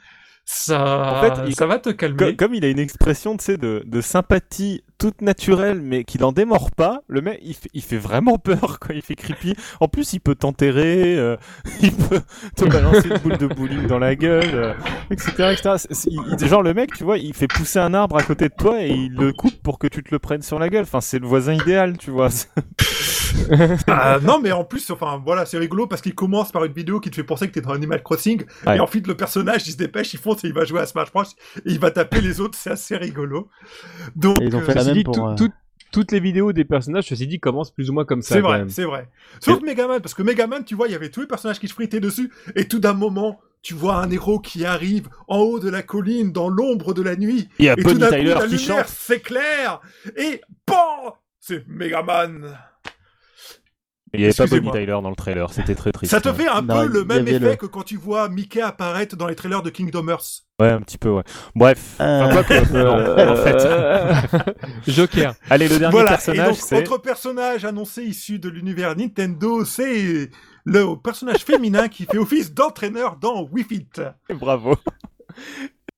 [0.45, 2.17] ça, En fait, il- ça va te calmer.
[2.17, 6.69] Comme, comme il a une expression, de, de sympathie toute naturelle, mais qui n'en démord
[6.71, 9.55] pas, le mec, il fait, il fait vraiment peur quand il fait creepy.
[9.79, 11.37] En plus, il peut t'enterrer, euh,
[11.81, 12.21] il peut
[12.55, 14.73] te balancer une boule de bowling dans la gueule, euh,
[15.09, 15.75] etc., etc.
[15.89, 18.49] C'est- il- il- genre, le mec, tu vois, il fait pousser un arbre à côté
[18.49, 20.83] de toi et il le coupe pour que tu te le prennes sur la gueule.
[20.83, 22.29] Enfin, c'est le voisin idéal, tu vois.
[23.87, 26.99] Ah, non, mais en plus, enfin voilà, c'est rigolo parce qu'il commence par une vidéo
[26.99, 28.77] qui te fait penser que t'es dans Animal Crossing, Ouais.
[28.77, 31.11] et ensuite le personnage il se dépêche, il fonce et il va jouer à Smash
[31.11, 31.23] Bros.
[31.23, 31.27] et
[31.65, 33.49] il va taper les autres, c'est assez rigolo.
[34.15, 35.51] Donc Et ils ont fait euh, la Ceci même dit, pour, tout- euh, tout-
[35.91, 38.35] toutes les vidéos des personnages, ceci dit, commencent plus ou moins comme ça.
[38.35, 39.09] c'est vrai, c'est vrai.
[39.41, 41.73] Sauf Megaman, parce que Megaman, tu vois, il y avait tous les personnages qui se
[41.73, 45.69] fritaient dessus, et tout d'un moment, tu vois un héros qui arrive en haut de
[45.69, 49.81] la colline, dans l'ombre de la nuit, a et tout d'un coup, la lumière s'éclaire,
[50.15, 52.57] et PAN C'est Megaman
[54.13, 54.71] Il n'y avait pas Bonnie.
[54.71, 56.11] Tyler dans le trailer, c'était très triste.
[56.11, 58.61] Ça te fait un Non, peu le même effet le- que quand tu vois Mickey
[58.61, 60.43] apparaître dans les trailers de Kingdom Hearts.
[60.59, 61.23] Ouais, un petit peu, ouais.
[61.55, 61.95] Bref.
[62.01, 63.65] Euh, Enfin, quoi que- non, en fait.
[63.65, 64.13] Euh,
[64.87, 65.33] Joker.
[65.49, 66.77] Allez, le dernier voilà, et personnage, donc, c'est...
[66.77, 70.29] autre personnage annoncé issu de l'univers Nintendo, c'est
[70.65, 73.87] le personnage féminin qui fait office d'entraîneur dans Wii Fit.
[74.35, 74.75] Bravo.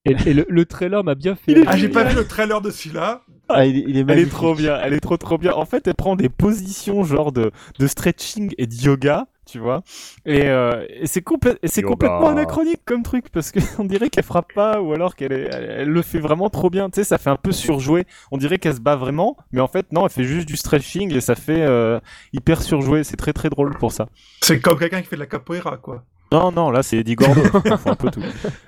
[0.06, 1.56] Et, et le, le trailer m'a bien fait.
[1.66, 3.24] Ah, j'ai pas vu le trailer de celui-là.
[3.54, 5.54] Ah, il, est- il est Elle est trop bien, elle est trop trop bien.
[5.54, 9.82] En fait, elle prend des positions genre de, de stretching et de yoga, tu vois.
[10.26, 14.82] Et, euh, et c'est complè- complètement anachronique comme truc parce qu'on dirait qu'elle frappe pas
[14.82, 16.90] ou alors qu'elle est- elle, elle le fait vraiment trop bien.
[16.90, 18.06] Tu sais, ça fait un peu surjoué.
[18.32, 21.14] On dirait qu'elle se bat vraiment, mais en fait non, elle fait juste du stretching
[21.14, 22.00] et ça fait euh,
[22.34, 23.04] hyper surjoué.
[23.04, 24.08] C'est très très drôle pour ça.
[24.42, 26.04] C'est comme quelqu'un qui fait de la capoeira, quoi.
[26.34, 27.42] Non, non, là c'est Eddie Gordo,
[27.86, 28.24] un peu tout.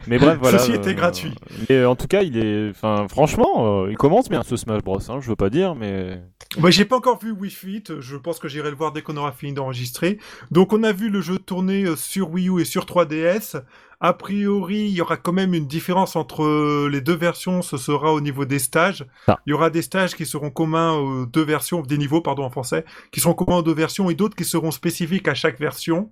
[0.06, 0.60] Mais bref, voilà.
[0.60, 1.34] Ceci était gratuit.
[1.68, 4.84] Mais euh, en tout cas, il est, enfin, franchement, euh, il commence bien ce Smash
[4.84, 5.00] Bros.
[5.10, 6.22] Hein, je veux pas dire, mais
[6.60, 7.86] Moi, j'ai pas encore vu Wii Fit.
[8.00, 10.20] Je pense que j'irai le voir dès qu'on aura fini d'enregistrer.
[10.52, 13.64] Donc, on a vu le jeu tourner euh, sur Wii U et sur 3DS.
[14.00, 17.64] A priori, il y aura quand même une différence entre euh, les deux versions.
[17.64, 19.08] Ce sera au niveau des stages.
[19.28, 19.40] Ah.
[19.48, 22.52] Il y aura des stages qui seront communs aux deux versions, des niveaux, pardon, en
[22.52, 26.12] français, qui seront communs aux deux versions et d'autres qui seront spécifiques à chaque version.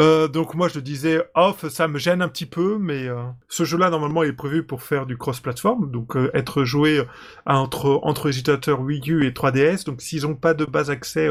[0.00, 3.64] Euh, donc moi je disais off, ça me gêne un petit peu, mais euh, ce
[3.64, 7.02] jeu-là normalement est prévu pour faire du cross-platform, donc euh, être joué
[7.44, 9.84] entre entre utilisateurs Wii U et 3DS.
[9.84, 11.28] Donc s'ils n'ont pas de base accès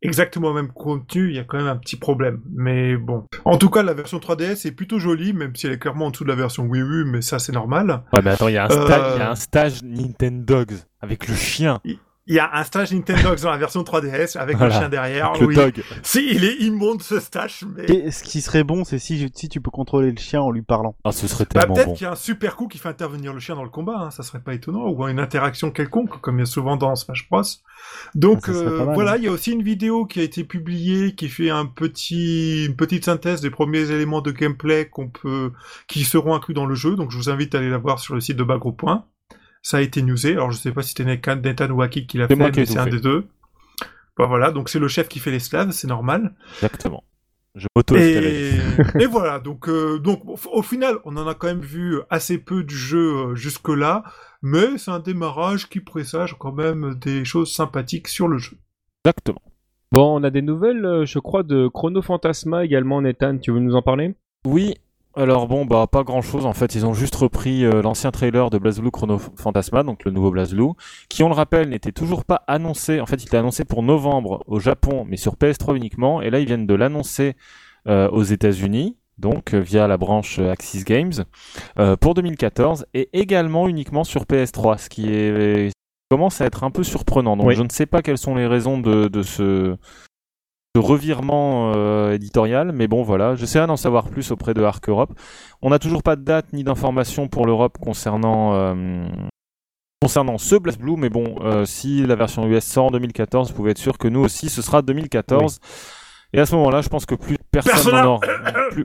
[0.00, 2.40] exactement au même contenu, il y a quand même un petit problème.
[2.54, 5.78] Mais bon, en tout cas la version 3DS est plutôt jolie, même si elle est
[5.78, 8.02] clairement en dessous de la version Wii U, mais ça c'est normal.
[8.14, 11.28] ouais, mais attends, il y a un stage, il y a un stage Nintendogs avec
[11.28, 11.80] le chien,
[12.28, 14.72] Il y a un stage Nintendo dans la version 3DS avec Voilà.
[14.74, 15.30] le chien derrière.
[15.30, 15.54] avec le oui.
[15.56, 15.82] dog.
[16.04, 19.48] Si, il est immonde ce stage, mais Et ce qui serait bon, c'est si, si
[19.48, 20.94] tu peux contrôler le chien en lui parlant.
[21.02, 21.94] Ah, ce serait Bah, tellement peut-être bon.
[21.94, 24.10] qu'il y a un super coup qui fait intervenir le chien dans le combat, hein,
[24.12, 27.28] ça serait pas étonnant, ou une interaction quelconque, comme il y a souvent dans Smash
[27.28, 27.42] Bros.
[28.14, 29.16] Donc Ah, euh, mal, voilà, hein.
[29.18, 32.76] il y a aussi une vidéo qui a été publiée qui fait un petit, une
[32.76, 35.50] petite synthèse des premiers éléments de gameplay qu'on peut,
[35.88, 36.94] qui seront inclus dans le jeu.
[36.94, 39.06] Donc je vous invite à aller la voir sur le site de Bagro Point.
[39.62, 40.32] Ça a été newsé.
[40.32, 42.60] Alors je sais pas si c'était Nathan ou Aki qui l'a C'est fait, moi qui
[42.60, 42.90] ai mais c'est un fait.
[42.90, 43.26] des deux.
[44.18, 46.34] Bah voilà, donc c'est le chef qui fait les slaves, c'est normal.
[46.56, 47.04] Exactement.
[47.54, 48.52] Je mauto Et,
[49.00, 52.38] et voilà, donc, euh, donc au, au final, on en a quand même vu assez
[52.38, 54.04] peu du jeu euh, jusque-là,
[54.42, 58.56] mais c'est un démarrage qui présage quand même des choses sympathiques sur le jeu.
[59.04, 59.42] Exactement.
[59.92, 63.36] Bon, on a des nouvelles, euh, je crois, de Chrono Fantasma également, Nathan.
[63.36, 64.14] Tu veux nous en parler?
[64.46, 64.74] Oui.
[65.14, 66.74] Alors bon, bah pas grand chose en fait.
[66.74, 70.70] Ils ont juste repris euh, l'ancien trailer de BlazBlue Chrono Fantasma, donc le nouveau BlazBlue,
[71.08, 73.00] qui on le rappelle n'était toujours pas annoncé.
[73.00, 76.22] En fait, il était annoncé pour novembre au Japon, mais sur PS3 uniquement.
[76.22, 77.36] Et là, ils viennent de l'annoncer
[77.88, 78.96] euh, aux États-Unis.
[79.18, 81.12] donc via la branche Axis Games
[82.00, 85.70] pour 2014 et également uniquement sur PS3, ce qui est
[86.10, 87.36] commence à être un peu surprenant.
[87.36, 89.76] Donc je ne sais pas quelles sont les raisons de, de ce,
[90.78, 95.12] revirement euh, éditorial, mais bon voilà, j'essaierai d'en savoir plus auprès de Arc Europe.
[95.60, 99.06] On n'a toujours pas de date ni d'informations pour l'Europe concernant euh,
[100.00, 103.54] concernant ce Blast Blue, mais bon, euh, si la version US sort en 2014, vous
[103.54, 105.60] pouvez être sûr que nous aussi ce sera 2014.
[106.34, 108.26] Et à ce moment-là, je pense que plus personne n'en aura,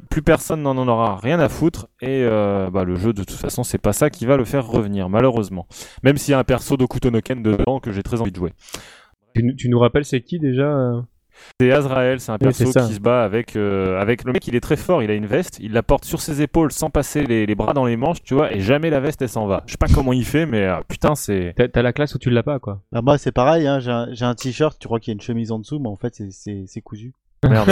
[0.10, 1.88] plus, personne n'en aura rien à foutre.
[2.02, 5.08] Et bah, le jeu, de toute façon, c'est pas ça qui va le faire revenir,
[5.08, 5.66] malheureusement.
[6.04, 8.52] Même s'il y a un perso de Kutonoken dedans que j'ai très envie de jouer.
[9.34, 11.06] Tu, tu nous rappelles c'est qui déjà
[11.60, 14.62] c'est Azrael, c'est un perso qui se bat avec, euh, avec le mec, il est
[14.62, 17.56] très fort, il a une veste, il la porte sur ses épaules sans passer les,
[17.56, 19.64] bras dans les manches, tu vois, et jamais la veste elle s'en va.
[19.66, 21.56] Je sais pas comment il fait, mais euh, putain, c'est.
[21.56, 22.82] T'as la classe où tu l'as pas, quoi.
[22.92, 25.22] Bah, moi, c'est pareil, hein, j'ai un, un t-shirt, tu crois qu'il y a une
[25.22, 27.14] chemise en dessous, mais en fait, c'est cousu.
[27.48, 27.70] Merde.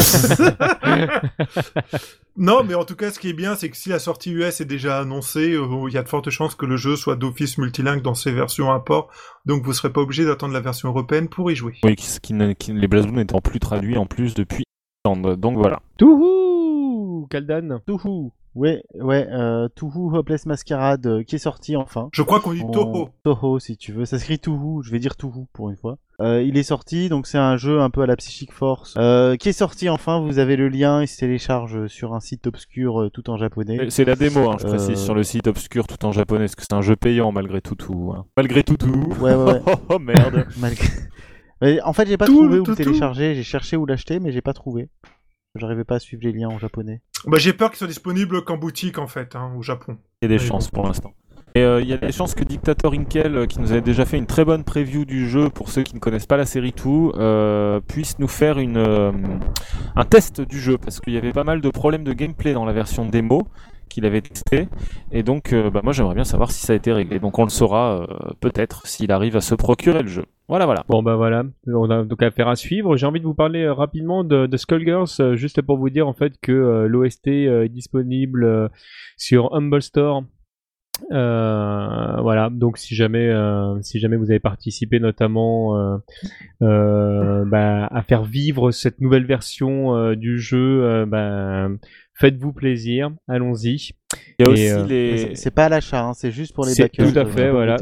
[2.37, 4.61] non, mais en tout cas, ce qui est bien, c'est que si la sortie US
[4.61, 7.57] est déjà annoncée, euh, il y a de fortes chances que le jeu soit d'office
[7.57, 9.09] multilingue dans ses versions import,
[9.45, 11.73] donc vous serez pas obligé d'attendre la version européenne pour y jouer.
[11.83, 14.65] Oui, qui, les BlazBlue n'étant plus traduits en plus depuis
[15.05, 15.81] donc voilà.
[15.97, 22.07] Touhou Kaldan Touhou Ouais, ouais, euh, Touhou Hopeless Masquerade euh, qui est sorti enfin.
[22.13, 23.09] Je crois qu'on dit Toho.
[23.23, 25.97] Toho si tu veux, ça s'écrit Touhou, je vais dire Touhou pour une fois.
[26.21, 29.35] Euh, il est sorti, donc c'est un jeu un peu à la Psychic Force, euh,
[29.35, 33.01] qui est sorti enfin, vous avez le lien, il se télécharge sur un site obscur
[33.01, 33.89] euh, tout en japonais.
[33.89, 36.61] C'est la démo, hein, je précise, sur le site obscur tout en japonais, parce que
[36.61, 38.13] c'est un jeu payant malgré tout tout.
[38.15, 38.25] Hein.
[38.37, 39.13] Malgré tout tout.
[39.19, 39.61] Ouais, ouais, ouais.
[39.89, 40.45] oh merde.
[41.61, 44.51] Mais en fait j'ai pas trouvé où télécharger, j'ai cherché où l'acheter, mais j'ai pas
[44.51, 44.89] trouvé.
[45.55, 47.01] J'arrivais pas à suivre les liens en japonais.
[47.25, 49.97] Bah, j'ai peur qu'ils soient disponibles qu'en boutique en fait, hein, au Japon.
[50.21, 51.13] Il y a des chances pour l'instant.
[51.55, 54.03] Et euh, il y a des chances que Dictator Inkel, euh, qui nous avait déjà
[54.03, 56.73] fait une très bonne preview du jeu pour ceux qui ne connaissent pas la série
[56.73, 58.77] tout, euh, puisse nous faire une,
[59.95, 62.65] un test du jeu parce qu'il y avait pas mal de problèmes de gameplay dans
[62.65, 63.47] la version démo
[63.95, 64.67] qu'il avait testé.
[65.11, 67.19] Et donc, euh, bah, moi, j'aimerais bien savoir si ça a été réglé.
[67.19, 70.25] Donc, on le saura euh, peut-être s'il arrive à se procurer le jeu.
[70.49, 70.83] Voilà, voilà.
[70.89, 71.43] Bon, bah voilà.
[71.65, 72.97] On a donc affaire à suivre.
[72.97, 76.13] J'ai envie de vous parler euh, rapidement de, de Skullgirls, juste pour vous dire en
[76.13, 78.69] fait que l'OST est disponible
[79.17, 80.23] sur Humble Store.
[81.09, 83.31] Voilà, donc si jamais,
[83.81, 85.99] si jamais vous avez participé notamment
[86.59, 91.69] bah, à faire vivre cette nouvelle version du jeu, bah,
[92.17, 93.91] Faites-vous plaisir, allons-y.
[94.39, 95.35] Il y a aussi euh, les.
[95.35, 97.11] C'est pas à l'achat, hein, c'est juste pour les backers.
[97.11, 97.75] Tout à fait, voilà.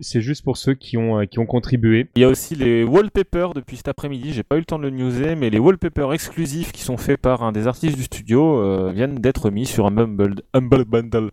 [0.00, 2.08] C'est juste pour ceux qui ont, euh, qui ont contribué.
[2.14, 4.32] Il y a aussi les wallpapers depuis cet après-midi.
[4.32, 7.20] J'ai pas eu le temps de le newser, mais les wallpapers exclusifs qui sont faits
[7.20, 11.30] par un des artistes du studio euh, viennent d'être mis sur un Humble, Humble Bundle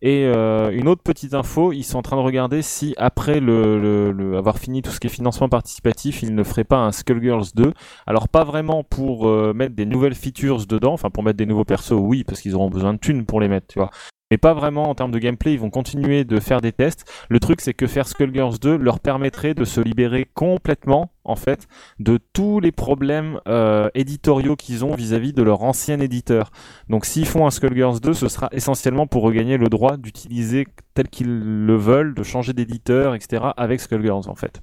[0.00, 4.36] et euh, une autre petite info, ils sont en train de regarder si après le,
[4.36, 7.72] avoir fini tout ce qui est financement participatif, ils ne feraient pas un Skullgirls 2.
[8.06, 11.64] Alors pas vraiment pour euh, mettre des nouvelles features dedans, enfin pour mettre des nouveaux
[11.64, 13.90] persos, oui, parce qu'ils auront besoin de thunes pour les mettre, tu vois
[14.32, 15.52] mais pas vraiment en termes de gameplay.
[15.52, 17.04] Ils vont continuer de faire des tests.
[17.28, 21.68] Le truc, c'est que faire Skullgirls 2 leur permettrait de se libérer complètement, en fait,
[21.98, 26.50] de tous les problèmes euh, éditoriaux qu'ils ont vis-à-vis de leur ancien éditeur.
[26.88, 31.08] Donc, s'ils font un Skullgirls 2, ce sera essentiellement pour regagner le droit d'utiliser tel
[31.08, 34.62] qu'ils le veulent, de changer d'éditeur, etc., avec Skullgirls, en fait.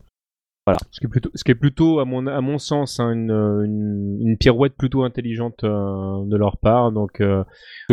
[0.70, 0.80] Voilà.
[0.92, 3.32] Ce qui est plutôt, ce qui est plutôt à mon, à mon sens, hein, une,
[3.32, 6.92] une, une, pirouette plutôt intelligente euh, de leur part.
[6.92, 7.44] Donc, euh,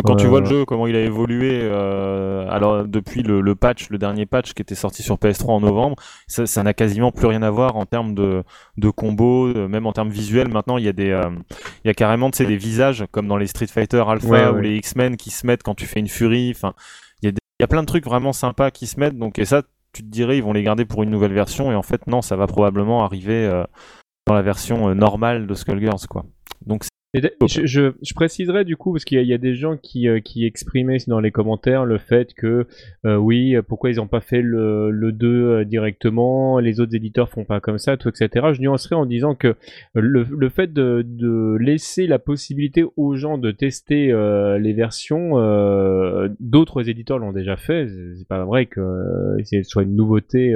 [0.04, 3.54] quand tu vois le euh, jeu, comment il a évolué, euh, alors depuis le, le,
[3.54, 7.12] patch, le dernier patch qui était sorti sur PS3 en novembre, ça, ça n'a quasiment
[7.12, 8.44] plus rien à voir en termes de,
[8.76, 10.48] de combos, même en termes visuels.
[10.48, 11.18] Maintenant, il y a des,
[11.84, 14.58] il y a carrément, tu sais, des visages comme dans les Street Fighter Alpha ou
[14.58, 16.52] les X-Men qui se mettent quand tu fais une Fury.
[16.54, 16.74] Enfin,
[17.22, 19.16] il y a il y a plein de trucs vraiment sympas qui se mettent.
[19.16, 19.62] Donc, et ça,
[19.96, 22.20] tu te dirais ils vont les garder pour une nouvelle version et en fait non
[22.20, 23.64] ça va probablement arriver euh,
[24.26, 26.26] dans la version euh, normale de Skullgirls quoi.
[27.16, 30.44] Je, je, je, préciserai du coup, parce qu'il y, a des gens qui, euh, qui
[30.44, 32.66] exprimaient dans les commentaires le fait que,
[33.06, 37.28] euh, oui, pourquoi ils n'ont pas fait le, le 2 euh, directement, les autres éditeurs
[37.28, 38.48] font pas comme ça, tout, etc.
[38.52, 39.54] Je nuancerai en disant que
[39.94, 44.06] le, le fait de, de, laisser la possibilité aux gens de tester
[44.58, 45.36] les versions,
[46.40, 50.54] d'autres éditeurs l'ont déjà fait, c'est pas vrai que ce soit une nouveauté.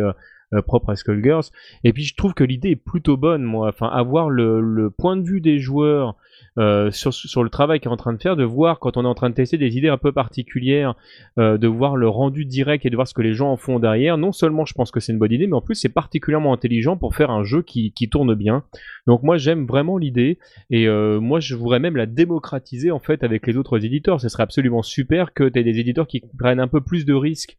[0.66, 1.44] propre à Skullgirls.
[1.85, 3.68] Et puis je trouve que l'idée est plutôt bonne, moi.
[3.68, 6.16] Enfin, avoir le, le point de vue des joueurs
[6.59, 9.09] euh, sur, le travail qu'il est en train de faire, de voir quand on est
[9.09, 10.94] en train de tester des idées un peu particulières,
[11.38, 13.78] euh, de voir le rendu direct et de voir ce que les gens en font
[13.78, 14.18] derrière.
[14.18, 16.96] Non seulement je pense que c'est une bonne idée, mais en plus c'est particulièrement intelligent
[16.96, 18.64] pour faire un jeu qui, qui tourne bien.
[19.07, 20.38] Donc moi j'aime vraiment l'idée
[20.70, 24.20] et euh, moi je voudrais même la démocratiser en fait avec les autres éditeurs.
[24.20, 27.14] Ce serait absolument super que tu aies des éditeurs qui prennent un peu plus de
[27.14, 27.57] risques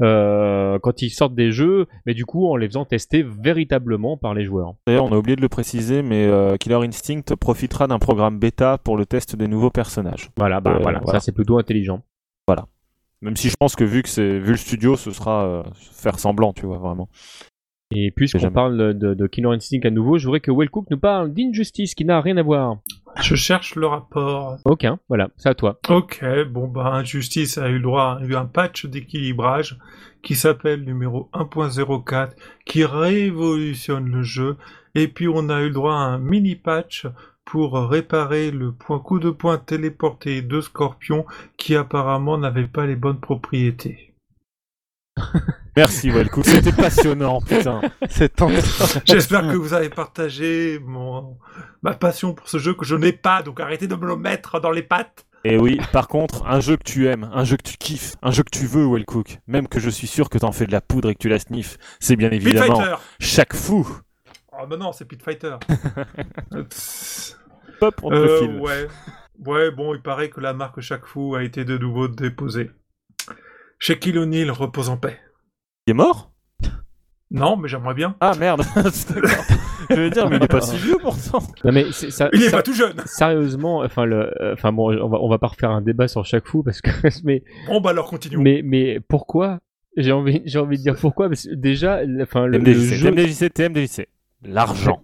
[0.00, 4.34] euh, quand ils sortent des jeux, mais du coup en les faisant tester véritablement par
[4.34, 4.74] les joueurs.
[4.86, 8.78] D'ailleurs, on a oublié de le préciser, mais euh, Killer Instinct profitera d'un programme bêta
[8.78, 10.30] pour le test des nouveaux personnages.
[10.36, 11.18] Voilà, bah Euh, voilà, voilà.
[11.18, 12.02] ça c'est plutôt intelligent.
[13.24, 15.62] Même si je pense que vu que c'est vu le studio, ce sera euh,
[15.92, 17.08] faire semblant, tu vois, vraiment.
[17.94, 18.54] Et puisqu'on Jamais.
[18.54, 22.04] parle de, de Killer Instinct à nouveau, je voudrais que Wellcook nous parle d'Injustice qui
[22.04, 22.78] n'a rien à voir.
[23.20, 24.56] Je cherche le rapport.
[24.64, 25.78] Aucun, voilà, c'est à toi.
[25.88, 29.78] Ok, bon bah Injustice a eu le droit à eu un patch d'équilibrage
[30.22, 32.30] qui s'appelle numéro 1.04
[32.64, 34.56] qui révolutionne le jeu
[34.94, 37.06] et puis on a eu le droit à un mini patch
[37.44, 41.26] pour réparer le point coup de poing téléporté de Scorpion
[41.56, 44.11] qui apparemment n'avait pas les bonnes propriétés.
[45.76, 47.80] Merci Wellcook, c'était passionnant, putain.
[48.10, 48.54] C'est tentant.
[49.06, 51.38] J'espère que vous avez partagé mon
[51.82, 54.60] ma passion pour ce jeu que je n'ai pas donc arrêtez de me le mettre
[54.60, 55.26] dans les pattes.
[55.44, 58.30] Et oui, par contre, un jeu que tu aimes, un jeu que tu kiffes, un
[58.30, 60.80] jeu que tu veux, Wellcook, même que je suis sûr que t'en fais de la
[60.80, 62.94] poudre et que tu la sniffes, c'est bien Pit évidemment Fighter.
[63.18, 63.88] chaque fou.
[64.52, 65.56] Oh bah non, c'est Pit Fighter.
[67.80, 68.60] Pop, on Euh, file.
[68.60, 68.88] ouais.
[69.44, 72.70] Ouais, bon, il paraît que la marque Chaque Fou a été de nouveau déposée.
[73.84, 75.18] Shaquille O'Neal repose en paix.
[75.88, 76.30] Il est mort?
[77.32, 78.14] Non, mais j'aimerais bien.
[78.20, 78.92] Ah merde, d'accord.
[79.90, 81.40] Je vais dire, mais il est pas si vieux pourtant.
[81.64, 82.94] Non mais c'est- ça, Il est ça- pas tout jeune.
[83.06, 86.24] sérieusement, enfin le, euh, enfin bon, on va, on va pas refaire un débat sur
[86.24, 86.90] chaque fou parce que,
[87.24, 88.40] mais, Bon, bah alors continuons.
[88.40, 89.58] mais, mais pourquoi
[89.96, 93.10] J'ai envie, j'ai envie de dire pourquoi parce que déjà, le- enfin le, le jeu,
[93.10, 94.06] TMDJC, TMDJC.
[94.44, 95.02] L'argent.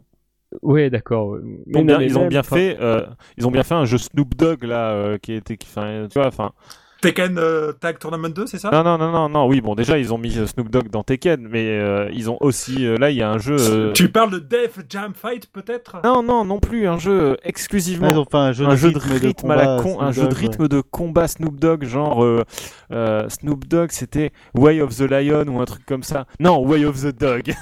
[0.63, 1.37] ouais d'accord.
[1.67, 3.05] Ils ont bien, ils ont fait, euh,
[3.39, 5.75] ils ont bien fait un jeu Snoop Dogg là, euh, qui était, qui, tu
[6.15, 6.53] vois, enfin.
[7.01, 8.71] Tekken euh, Tag Tournament 2, c'est ça?
[8.71, 9.47] Non, non, non, non, non.
[9.47, 12.39] Oui, bon, déjà ils ont mis euh, Snoop Dogg dans Tekken, mais euh, ils ont
[12.41, 13.57] aussi, euh, là, il y a un jeu.
[13.59, 15.99] euh, Tu parles de Def Jam Fight, peut-être?
[16.03, 18.09] Non, non, non plus, un jeu exclusivement.
[18.09, 19.65] Ah, ils ont fait un jeu un de jeu de rythme et rythme à la
[19.77, 22.45] combat, con, un Snoop jeu de Dogg, rythme de combat Snoop Dogg, genre euh,
[22.91, 26.27] euh, Snoop Dogg, c'était Way of the Lion ou un truc comme ça.
[26.41, 27.55] Non, Way of the Dog.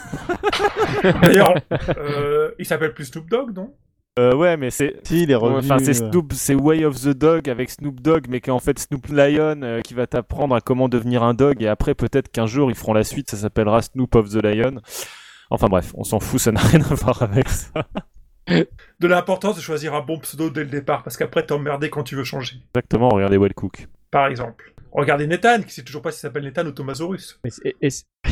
[1.22, 1.54] D'ailleurs,
[1.98, 3.74] euh, il s'appelle plus Snoop Dogg, non?
[4.18, 4.96] Euh, ouais, mais c'est.
[5.04, 5.58] Si, il est revenu.
[5.58, 8.52] Enfin, c'est euh, Snoop, c'est Way of the Dog avec Snoop Dogg, mais qui est
[8.52, 11.62] en fait Snoop Lion euh, qui va t'apprendre à comment devenir un dog.
[11.62, 14.80] Et après, peut-être qu'un jour ils feront la suite, ça s'appellera Snoop of the Lion.
[15.50, 17.72] Enfin bref, on s'en fout, ça n'a rien à voir avec ça.
[19.00, 22.04] De l'importance de choisir un bon pseudo dès le départ, parce qu'après t'es emmerdé quand
[22.04, 22.56] tu veux changer.
[22.74, 23.88] Exactement, regardez Well Cook.
[24.12, 24.72] Par exemple.
[24.92, 27.40] Regardez Nathan, qui sait toujours pas s'il s'appelle Nathan ou Thomasaurus.
[27.44, 27.74] mais c'est-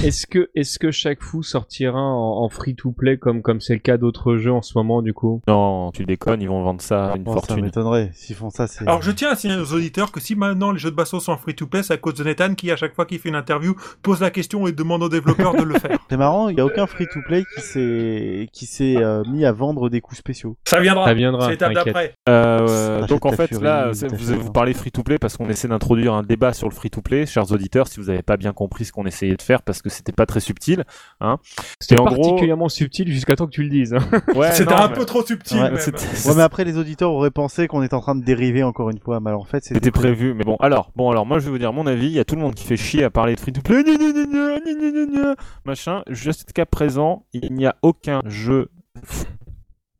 [0.02, 3.96] Est-ce que, est-ce que chaque fou sortira en, en free-to-play comme comme c'est le cas
[3.96, 5.42] d'autres jeux en ce moment du coup?
[5.48, 7.64] Non, tu déconnes, ils vont vendre ça à une bon, ça fortune.
[7.64, 8.10] m'étonnerait.
[8.12, 8.66] S'ils font ça.
[8.80, 11.32] Alors je tiens à signaler aux auditeurs que si maintenant les jeux de baston sont
[11.32, 13.74] en free-to-play, c'est à cause de Nathan qui, à chaque fois qu'il fait une interview,
[14.02, 15.98] pose la question et demande aux développeurs de le faire.
[16.10, 19.88] C'est marrant, il y a aucun free-to-play qui s'est qui s'est euh, mis à vendre
[19.88, 20.56] des coups spéciaux.
[20.64, 21.06] Ça viendra.
[21.06, 22.14] Ça viendra, C'est l'étape d'après.
[22.28, 26.52] Euh, T'achètes donc en fait là, vous, parlez free-to-play parce qu'on essaie d'introduire un débat
[26.52, 29.42] sur le free-to-play, chers auditeurs, si vous n'avez pas bien compris ce qu'on essayait de
[29.42, 30.82] faire parce que c'était pas très subtil.
[31.20, 31.38] Hein.
[31.80, 33.94] C'était en gros- particulièrement subtil jusqu'à temps que tu le dises.
[33.94, 33.98] hein.
[34.34, 35.78] Ouais, C'était un mais peu trop subtil Ouais, même.
[35.78, 38.90] c'était- Ouais, mais après, les auditeurs auraient pensé qu'on était en train de dériver encore
[38.90, 39.20] une fois.
[39.20, 40.56] Mais alors, en fait, C'était prévu, mais bon.
[40.58, 42.06] Alors, bon, alors moi je vais vous dire mon avis.
[42.06, 45.34] Il y a tout le monde qui fait chier à parler de gna, gna, gna,
[45.64, 46.02] machin.
[46.08, 48.70] Jusqu'à présent, il n'y a aucun jeu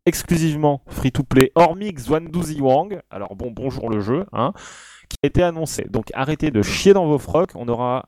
[0.07, 3.01] exclusivement free-to-play, hormis Xuanduzi Wang.
[3.11, 4.53] Alors bon, bonjour le jeu, hein,
[5.09, 5.87] qui a été annoncé.
[5.91, 7.51] Donc arrêtez de chier dans vos frocs.
[7.55, 8.07] On aura,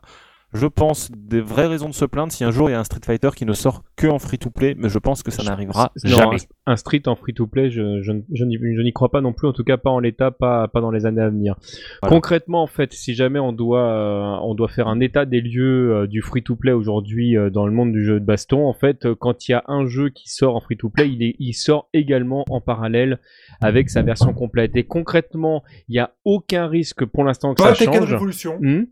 [0.57, 2.85] je pense, des vraies raisons de se plaindre si un jour il y a un
[2.85, 6.37] Street Fighter qui ne sort que en free-to-play, mais je pense que ça n'arrivera jamais.
[6.67, 9.65] un, un street en free-to-play, je, je, je n'y crois pas non plus, en tout
[9.65, 11.57] cas pas en l'état, pas, pas dans les années à venir.
[12.03, 12.15] Voilà.
[12.17, 15.95] Concrètement, en fait, si jamais on doit, euh, on doit faire un état des lieux
[15.95, 19.15] euh, du free-to-play aujourd'hui euh, dans le monde du jeu de baston, en fait, euh,
[19.15, 22.45] quand il y a un jeu qui sort en free-to-play, il, est, il sort également
[22.51, 23.21] en parallèle
[23.61, 24.77] avec sa version complète.
[24.77, 28.13] Et concrètement, il n'y a aucun risque pour l'instant que Pas ça Tekken change.
[28.13, 28.59] Révolution.
[28.61, 28.85] Hmm?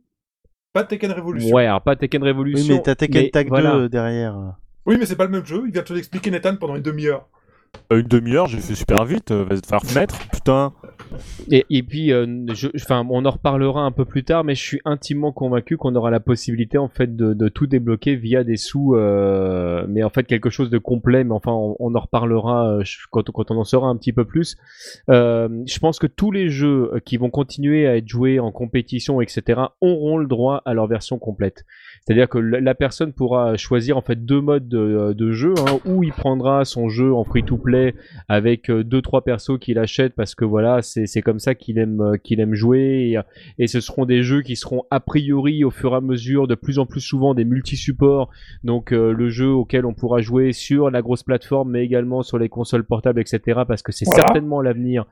[0.74, 1.54] Pas Tekken Révolution.
[1.54, 2.74] ouais, alors pas Tekken Oui, Revolution.
[2.74, 3.74] mais t'as Tekken mais Tag voilà.
[3.74, 4.34] 2 derrière.
[4.86, 5.62] Oui, mais c'est pas le même jeu.
[5.66, 7.26] Il vient te l'expliquer Nathan pendant une demi-heure.
[7.92, 9.30] Euh, Une demi-heure, j'ai fait super vite.
[9.30, 10.72] euh, Va te faire mettre, putain.
[11.50, 12.26] Et, puis, euh,
[12.90, 16.20] on en reparlera un peu plus tard, mais je suis intimement convaincu qu'on aura la
[16.20, 20.70] possibilité en fait de, tout débloquer via des sous, euh, mais en fait quelque chose
[20.70, 21.24] de complet.
[21.24, 24.56] Mais enfin, on, en reparlera euh, quand, on en saura un petit peu plus.
[25.08, 29.60] Je pense que tous les jeux qui vont continuer à être joués en compétition, etc.,
[29.80, 31.64] auront le droit à leur version complète.
[32.06, 36.02] C'est-à-dire que la personne pourra choisir en fait deux modes de, de jeu, hein, où
[36.02, 37.94] il prendra son jeu en free-to-play
[38.28, 41.78] avec euh, deux trois persos qu'il achète parce que voilà c'est c'est comme ça qu'il
[41.78, 43.18] aime euh, qu'il aime jouer et,
[43.62, 46.54] et ce seront des jeux qui seront a priori au fur et à mesure de
[46.54, 48.30] plus en plus souvent des multi-supports.
[48.64, 52.38] Donc euh, le jeu auquel on pourra jouer sur la grosse plateforme, mais également sur
[52.38, 53.62] les consoles portables, etc.
[53.66, 54.22] Parce que c'est Voilà.
[54.22, 55.06] certainement l'avenir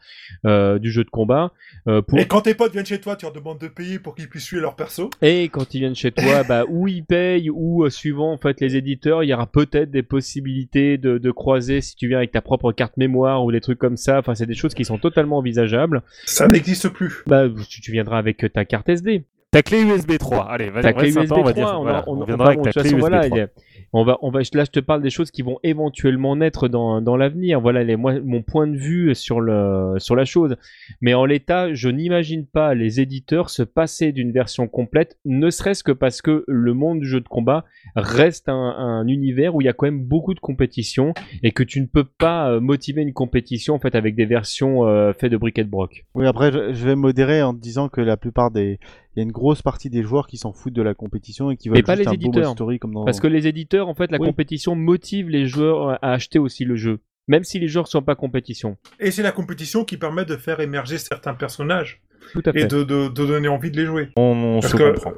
[0.46, 1.52] euh, du jeu de combat.
[1.88, 4.14] Euh, pour Et quand tes potes viennent chez toi, tu leur demandes de payer pour
[4.14, 5.08] qu'ils puissent suivre leur perso.
[5.22, 8.60] et quand ils viennent chez toi, bah, ou ils payent, ou euh, suivant en fait
[8.60, 12.32] les éditeurs, il y aura peut-être des possibilités de, de croiser si tu viens avec
[12.32, 14.18] ta propre carte mémoire ou des trucs comme ça.
[14.18, 16.02] Enfin, c'est des choses qui sont totalement envisageables.
[16.24, 17.22] Ça n'existe plus.
[17.26, 19.24] Bah, tu, tu viendras avec ta carte SD.
[19.50, 20.46] Ta clé USB 3.
[20.50, 21.66] Allez, vas-y, Ta on va 3, dire.
[21.78, 23.36] on, on, on viendra avec ta clé façon, USB voilà, 3.
[23.36, 23.48] il y a-
[23.92, 27.00] on va, on va, là, je te parle des choses qui vont éventuellement naître dans,
[27.00, 27.60] dans l'avenir.
[27.60, 30.56] Voilà, mon point de vue sur le, sur la chose.
[31.00, 35.84] Mais en l'état, je n'imagine pas les éditeurs se passer d'une version complète, ne serait-ce
[35.84, 37.64] que parce que le monde du jeu de combat
[37.96, 41.62] reste un, un univers où il y a quand même beaucoup de compétition et que
[41.62, 45.32] tu ne peux pas euh, motiver une compétition en fait avec des versions euh, faites
[45.32, 46.04] de briquet de broc.
[46.14, 48.78] Oui, après, je, vais modérer en disant que la plupart des.
[49.14, 51.56] Il y a une grosse partie des joueurs qui s'en foutent de la compétition et
[51.56, 52.52] qui veulent Mais pas juste les un beau mode éditeurs.
[52.52, 53.04] story comme dans.
[53.04, 54.26] Parce que les éditeurs, en fait, la Oui.
[54.26, 57.00] compétition motive les joueurs à acheter aussi le jeu.
[57.28, 58.76] Même si les joueurs sont pas compétition.
[58.98, 62.02] Et c'est la compétition qui permet de faire émerger certains personnages
[62.32, 62.62] Tout à fait.
[62.62, 64.08] et de, de, de donner envie de les jouer.
[64.16, 64.22] On,
[64.56, 65.12] on Parce se que- comprend.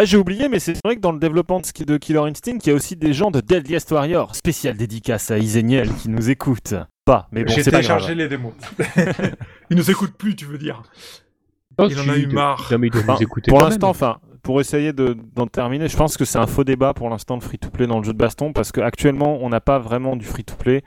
[0.00, 2.70] Ah, j'ai oublié, mais c'est vrai que dans le développement de, Killer Instinct, il y
[2.70, 4.36] a aussi des gens de Deadliest Warrior.
[4.36, 6.74] Spécial dédicace à Iseniel qui nous écoute.
[7.04, 8.52] Pas, mais bon, J'ai c'est pas téléchargé les démos.
[9.70, 10.82] Ils nous écoutent plus, tu veux dire.
[11.78, 12.68] Oh, il en a eu de- marre.
[12.70, 15.88] Non, mais ils doivent Enfin, nous écouter pour l'instant, enfin, pour essayer de- d'en terminer,
[15.88, 18.18] je pense que c'est un faux débat pour l'instant le free-to-play dans le jeu de
[18.18, 20.82] baston parce qu'actuellement, on n'a pas vraiment du free-to-play.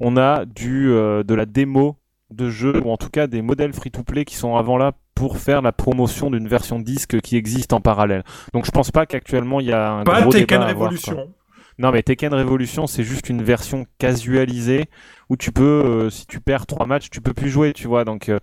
[0.00, 1.96] On a du euh, de la démo
[2.30, 5.62] de jeu ou en tout cas des modèles free-to-play qui sont avant là pour faire
[5.62, 8.22] la promotion d'une version disque qui existe en parallèle.
[8.52, 10.90] Donc je pense pas qu'actuellement il y a un Pas gros Tekken débat à avoir,
[10.90, 10.98] quoi.
[11.14, 11.34] Révolution.
[11.78, 14.86] Non, mais Tekken Revolution, c'est juste une version casualisée
[15.28, 18.04] où tu peux, euh, si tu perds trois matchs, tu peux plus jouer, tu vois.
[18.04, 18.38] Donc, euh,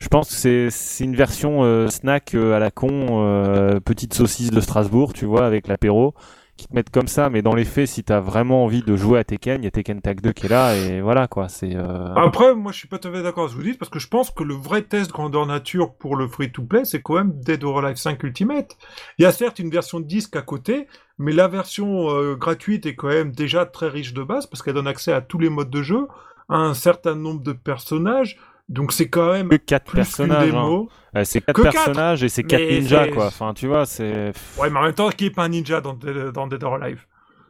[0.00, 4.50] je pense que c'est une version euh, snack euh, à la con, euh, petite saucisse
[4.50, 6.14] de Strasbourg, tu vois, avec l'apéro,
[6.56, 7.30] qui te mettent comme ça.
[7.30, 9.70] Mais dans les faits, si t'as vraiment envie de jouer à Tekken, il y a
[9.72, 11.48] Tekken Tag 2 qui est là et voilà quoi.
[11.48, 13.68] C'est euh, Après, moi, je suis pas tout à fait d'accord avec ce que vous
[13.70, 17.02] dites, parce que je pense que le vrai test grandeur nature pour le free-to-play, c'est
[17.02, 18.76] quand même Dead or Alive 5 Ultimate.
[19.18, 20.86] Il y a certes une version disque à côté,
[21.18, 24.86] mais la version gratuite est quand même déjà très riche de base, parce qu'elle donne
[24.86, 26.06] accès à tous les modes de jeu,
[26.48, 28.38] à un certain nombre de personnages,
[28.68, 30.54] donc c'est quand même que quatre plus personnages.
[30.54, 30.84] hein.
[31.14, 33.26] Ouais, c'est quatre Que quatre personnages et c'est quatre Mais ninjas quoi.
[33.26, 34.32] Enfin, tu vois, c'est.
[34.58, 36.74] Ouais, mais en même temps, qui est pas un ninja dans, Dead- dans Dead or
[36.74, 37.06] Alive?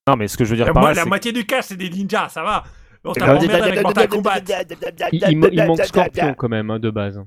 [0.06, 1.60] Non, mais ce que je veux dire La, par mo- là, la moitié du cas,
[1.62, 2.64] c'est des ninjas, ça va
[3.04, 4.38] On C'est t'a emmerdé avec Mortal Kombat
[5.12, 7.20] Il, il ma- il manque Scorpion quand même, hein, de base.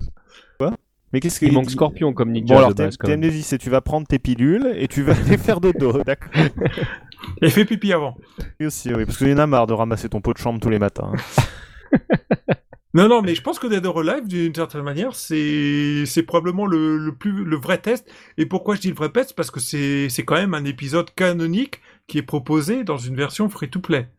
[1.13, 2.95] Mais qu'est-ce Il qu'il manque Scorpion comme ninja Bon alors, de base.
[2.95, 3.31] quand t'es même.
[3.41, 6.31] c'est tu vas prendre tes pilules et tu vas aller faire dodo, d'accord
[7.41, 8.15] Et fais pipi avant.
[8.61, 10.61] Oui aussi, oui, parce qu'il y en a marre de ramasser ton pot de chambre
[10.61, 11.11] tous les matins.
[11.13, 11.97] hein.
[12.93, 16.65] Non, non, mais je pense que Dead or Alive, d'une certaine manière, c'est c'est probablement
[16.65, 18.09] le, le plus le vrai test.
[18.37, 19.33] Et pourquoi je dis le vrai test?
[19.33, 23.47] Parce que c'est c'est quand même un épisode canonique qui est proposé dans une version
[23.49, 24.09] free-to-play.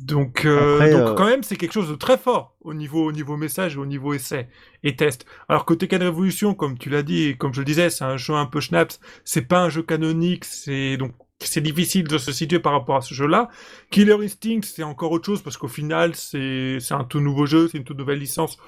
[0.00, 3.04] Donc, euh, Après, donc euh, quand même, c'est quelque chose de très fort au niveau
[3.06, 4.48] au niveau message au niveau essai
[4.82, 5.26] et test.
[5.48, 8.16] Alors que Tekken Revolution, comme tu l'as dit et comme je le disais, c'est un
[8.16, 9.00] jeu un peu schnaps.
[9.24, 10.44] C'est pas un jeu canonique.
[10.44, 13.48] C'est donc c'est difficile de se situer par rapport à ce jeu-là.
[13.90, 17.78] Killer Instinct, c'est encore autre chose parce qu'au final, c'est un tout nouveau jeu, c'est
[17.78, 18.58] une toute nouvelle licence.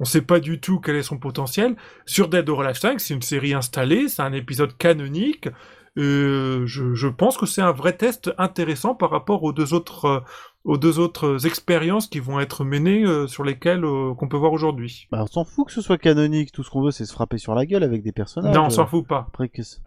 [0.00, 1.76] On sait pas du tout quel est son potentiel.
[2.06, 5.48] Sur Dead or Alive 5, c'est une série installée, c'est un épisode canonique.
[5.96, 10.04] Euh, je, je pense que c'est un vrai test intéressant par rapport aux deux autres
[10.06, 10.20] euh,
[10.64, 14.52] aux deux autres expériences qui vont être menées euh, sur lesquelles euh, qu'on peut voir
[14.52, 15.06] aujourd'hui.
[15.12, 17.38] Bah, on s'en fout que ce soit canonique, tout ce qu'on veut c'est se frapper
[17.38, 18.54] sur la gueule avec des personnages.
[18.54, 19.26] Non, on s'en fout pas.
[19.28, 19.78] Après que c'est-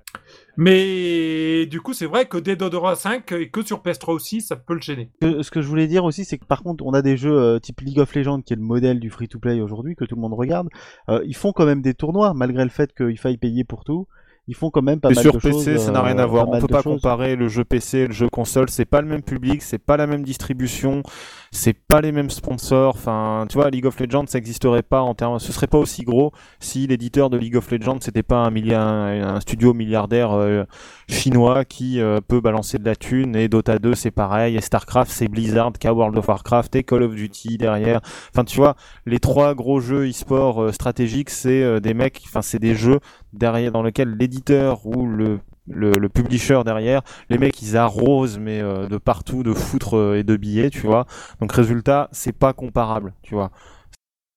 [0.56, 2.38] Mais du coup, c'est vrai que
[2.76, 5.10] or Alive 5 et que sur PS3 aussi, ça peut le gêner.
[5.22, 7.38] que- ce que je voulais dire aussi, c'est que par contre, on a des jeux
[7.38, 10.22] euh, type League of Legends, qui est le modèle du free-to-play aujourd'hui, que tout le
[10.22, 10.68] monde regarde.
[11.10, 14.08] Euh, ils font quand même des tournois, malgré le fait qu'il faille payer pour tout.
[14.50, 15.86] Ils font quand même pas mal sur de PC, choses.
[15.86, 16.48] ça n'a euh, rien à voir.
[16.48, 16.94] On mal peut pas choses.
[16.94, 18.70] comparer le jeu PC et le jeu console.
[18.70, 21.04] C'est pas le même public, c'est pas la même distribution,
[21.52, 22.96] c'est pas les mêmes sponsors.
[22.96, 25.40] Enfin, tu vois, League of Legends, ça existerait pas en termes.
[25.40, 26.32] Ce serait pas aussi gros
[26.62, 30.64] si l'éditeur de League of Legends c'était pas un, milliard, un studio milliardaire euh,
[31.10, 33.36] chinois qui euh, peut balancer de la thune.
[33.36, 34.56] Et Dota 2, c'est pareil.
[34.56, 38.00] Et Starcraft, c'est Blizzard qui a World of Warcraft et Call of Duty derrière.
[38.34, 42.22] Enfin, tu vois, les trois gros jeux e-sport euh, stratégiques, c'est des mecs.
[42.26, 43.00] Enfin, c'est des jeux
[43.34, 44.37] derrière dans lesquels l'éditeur
[44.86, 49.54] ou le le, le publisher derrière, les mecs ils arrosent mais euh, de partout de
[49.54, 51.06] foutre euh, et de billets, tu vois.
[51.42, 53.52] Donc résultat, c'est pas comparable, tu vois.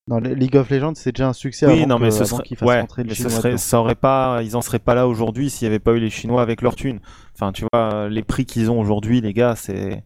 [0.08, 2.24] Dans le- League of Legends, c'est déjà un succès oui, avant non que- mais ce
[2.24, 5.66] serait ouais, mais ce serait ça aurait pas ils en seraient pas là aujourd'hui s'il
[5.66, 6.98] y avait pas eu les chinois avec leur thune.
[7.36, 10.02] Enfin, tu vois, les prix qu'ils ont aujourd'hui les gars, c'est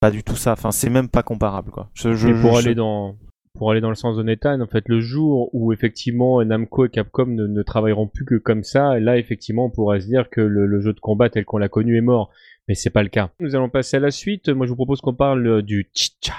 [0.00, 0.52] pas du tout ça.
[0.52, 1.90] Enfin, c'est même pas comparable quoi.
[1.92, 3.16] Je, je, Et pour je- aller dans
[3.58, 6.88] pour aller dans le sens de Nathan, en fait, le jour où effectivement Namco et
[6.88, 10.40] Capcom ne, ne travailleront plus que comme ça, là effectivement on pourrait se dire que
[10.40, 12.30] le, le jeu de combat tel qu'on l'a connu est mort.
[12.68, 13.30] Mais c'est pas le cas.
[13.40, 14.48] Nous allons passer à la suite.
[14.48, 16.34] Moi je vous propose qu'on parle du Chicha.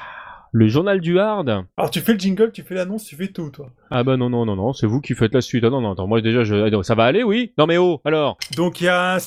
[0.52, 1.66] Le journal du hard.
[1.78, 3.72] Alors tu fais le jingle, tu fais l'annonce, tu fais tout, toi.
[3.92, 5.64] Ah bah non non non non, c'est vous qui faites la suite.
[5.64, 7.54] Ah non non, attends, moi déjà je ah, ça va aller oui?
[7.58, 8.38] Non mais oh, alors?
[8.56, 9.18] Donc il y a un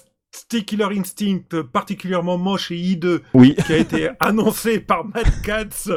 [0.66, 3.55] Killer Instinct particulièrement moche et hideux Oui.
[3.66, 5.93] qui a été annoncé par Mad Cats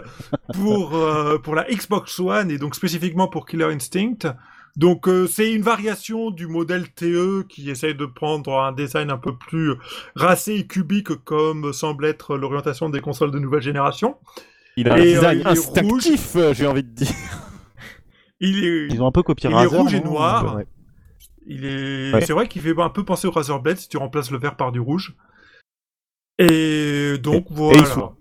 [0.54, 4.36] pour euh, pour la Xbox One et donc spécifiquement pour Killer Instinct.
[4.76, 9.18] Donc euh, c'est une variation du modèle TE qui essaye de prendre un design un
[9.18, 9.74] peu plus
[10.16, 14.18] racé et cubique comme semble être l'orientation des consoles de nouvelle génération.
[14.76, 17.08] Il a un Et, euh, design est instinctif, euh, j'ai envie de dire.
[18.42, 20.58] Il est Ils ont un peu copié Il est rouge et noir.
[20.58, 20.68] Ouais.
[21.48, 22.22] Il est, Ouais.
[22.22, 24.56] c'est vrai qu'il fait un peu penser au Razer Blade si tu remplaces le vert
[24.56, 25.16] par du rouge.
[26.38, 27.80] Et donc Et- voilà.
[27.80, 28.16] il s'ouvre.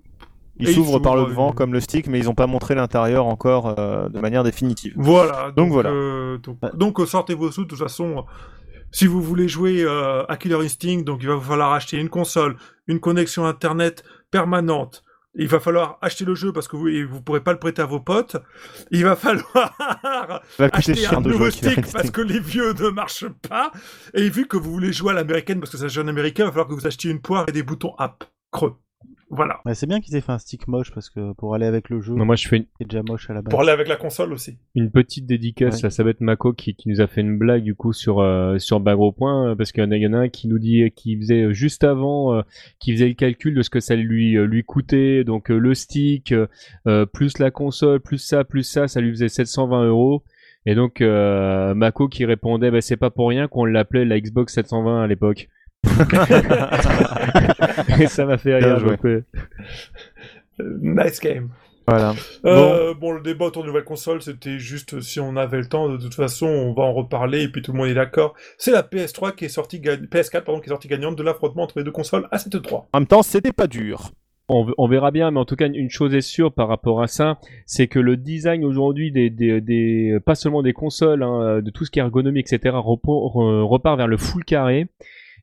[0.56, 2.76] Il Et il s'ouvre par le devant comme le stick, mais ils n'ont pas montré
[2.76, 4.92] l'intérieur encore euh, de manière définitive.
[4.96, 5.50] Voilà.
[5.50, 5.90] Donc voilà.
[5.90, 6.70] euh, donc, Ouais.
[6.74, 7.64] donc, euh, sortez vos sous.
[7.64, 8.24] De toute façon,
[8.92, 12.08] si vous voulez jouer euh, à Killer Instinct, donc il va vous falloir acheter une
[12.08, 12.56] console,
[12.86, 15.02] une connexion internet permanente.
[15.36, 17.86] Il va falloir acheter le jeu parce que vous vous pourrez pas le prêter à
[17.86, 18.36] vos potes.
[18.90, 19.74] Il va falloir
[20.58, 23.72] va acheter un nouveau stick parce que les vieux ne marchent pas.
[24.14, 26.44] Et vu que vous voulez jouer à l'américaine parce que c'est un jeu en américain,
[26.44, 28.76] il va falloir que vous achetiez une poire et des boutons app creux.
[29.30, 29.60] Voilà.
[29.64, 32.00] Ouais, c'est bien qu'ils aient fait un stick moche parce que pour aller avec le
[32.00, 33.50] jeu, Moi je fais une, qui est déjà moche à la base.
[33.50, 34.58] Pour aller avec la console aussi.
[34.74, 35.86] une petite dédicace Ouais.
[35.86, 38.80] à Sabet Mako qui, qui nous a fait une blague du coup sur euh, sur
[38.80, 41.52] Bagro Point euh, parce qu'il y en a, un qui nous dit qui faisait euh,
[41.52, 42.42] juste avant euh,
[42.78, 45.74] qui faisait le calcul de ce que ça lui euh, lui coûtait donc euh, le
[45.74, 46.46] stick euh,
[46.86, 50.22] euh, plus la console plus ça plus ça ça lui faisait 720 euros
[50.66, 54.54] et donc euh, Mako qui répondait bah c'est pas pour rien qu'on l'appelait la Xbox
[54.54, 55.48] 720 à l'époque
[58.00, 59.22] et ça m'a fait rire donc, euh,
[60.80, 61.50] Nice game.
[61.86, 62.14] Voilà.
[62.46, 63.12] Euh, bon.
[63.12, 65.90] le débat autour de nouvelle console, c'était juste si on avait le temps.
[65.90, 68.32] De toute façon, on va en reparler et puis tout le monde est d'accord.
[68.56, 71.64] C'est la PS3 qui est sortie, ga- PS4 pardon, qui est sortie gagnante de l'affrontement
[71.64, 72.88] entre les deux consoles à cette 3.
[72.92, 74.12] En même temps, c'était pas dur.
[74.48, 77.06] On, on verra bien, mais en tout cas, une chose est sûre par rapport à
[77.06, 81.70] ça, c'est que le design aujourd'hui des, des, des, pas seulement des consoles, hein, de
[81.70, 84.86] tout ce qui est ergonomie, etc., repart vers le full carré.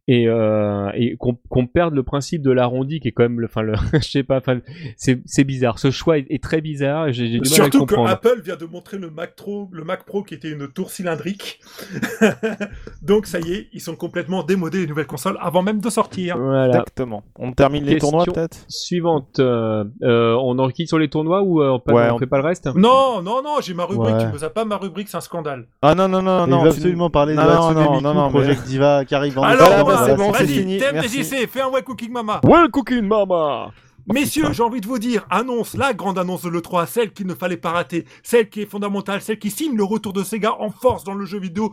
[0.07, 3.45] Et, euh, et qu'on qu'on perde le principe de l'arrondi qui est quand même le,
[3.45, 4.59] enfin le, je sais pas, enfin
[4.97, 5.77] c'est c'est bizarre.
[5.77, 7.95] Ce choix est, est très bizarre et j'ai j'ai du mal à le Surtout que.
[8.09, 11.59] Apple vient de montrer le Mac Pro, le Mac Pro qui était une tour cylindrique.
[13.01, 16.37] Donc ça y est, ils sont complètement démodés les nouvelles consoles avant même de sortir.
[16.37, 16.67] Voilà.
[16.67, 17.23] Exactement.
[17.37, 18.65] On termine les tournois peut-être?
[18.69, 22.17] Suivante, euh, euh, on en quitte sur les tournois ou euh, on, Ouais, on on-
[22.17, 22.65] fait pas le reste?
[22.75, 24.15] Non, non, non, j'ai ma rubrique.
[24.15, 24.31] Ouais.
[24.31, 25.67] Tu me as pas ma rubrique, c'est un scandale.
[25.81, 26.63] Ah non, non, non, Il non.
[26.63, 29.43] veut tu- absolument parler Non, de non, non, non, non, Project Diva qui arrive en
[29.43, 30.45] Alors, Bah, va- c'est bon, c'est
[30.91, 32.41] vas-y, fais un Ouais Cooking Mama.
[32.43, 33.71] Well cooking mama.
[34.11, 37.35] Messieurs, j'ai envie de vous dire, annonce, la grande annonce de l'E3, celle qu'il ne
[37.35, 40.71] fallait pas rater, celle qui est fondamentale, celle qui signe le retour de Sega en
[40.71, 41.71] force dans le jeu vidéo,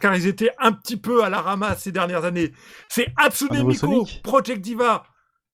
[0.00, 2.52] car ils étaient un petit peu à la ramasse ces dernières années.
[2.90, 5.04] C'est Hatsune Sonic Project Diva,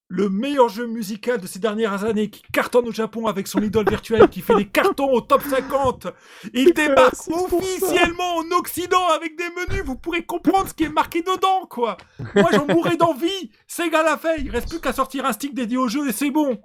[0.08, 3.88] le meilleur jeu musical de ces dernières années, qui cartonne au Japon avec son idole
[3.88, 6.08] virtuelle, qui fait des cartons au top 50.
[6.54, 11.22] Il débarque officiellement en Occident avec des menus, vous pourrez comprendre ce qui est marqué
[11.22, 11.96] dedans, quoi.
[12.34, 13.50] Moi, j'en mourrais d'envie.
[13.66, 16.30] Sega l'a fait, il reste plus qu'à sortir un stick dédié au jeu et c'est
[16.30, 16.60] bon.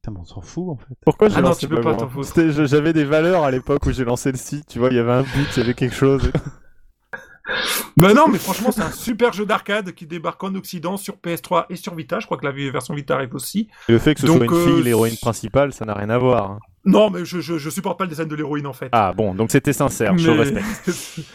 [0.00, 0.94] Putain, mais on s'en fout en fait.
[1.04, 2.66] Pourquoi j'ai Ah non, lancé tu peux pas t'en foutre.
[2.66, 5.12] J'avais des valeurs à l'époque où j'ai lancé le site, tu vois, il y avait
[5.12, 6.30] un but, il y avait quelque chose.
[7.96, 11.66] Bah non, mais franchement, c'est un super jeu d'arcade qui débarque en Occident sur PS3
[11.70, 12.20] et sur Vita.
[12.20, 13.68] Je crois que la version Vita arrive aussi.
[13.88, 16.10] Et le fait que ce Donc, soit une euh, fille, l'héroïne principale, ça n'a rien
[16.10, 16.50] à voir.
[16.52, 16.58] hein.
[16.84, 18.88] Non, mais je, je, je supporte pas le design de l'héroïne en fait.
[18.92, 21.20] Ah bon, donc c'était sincère, je Mais- respecte.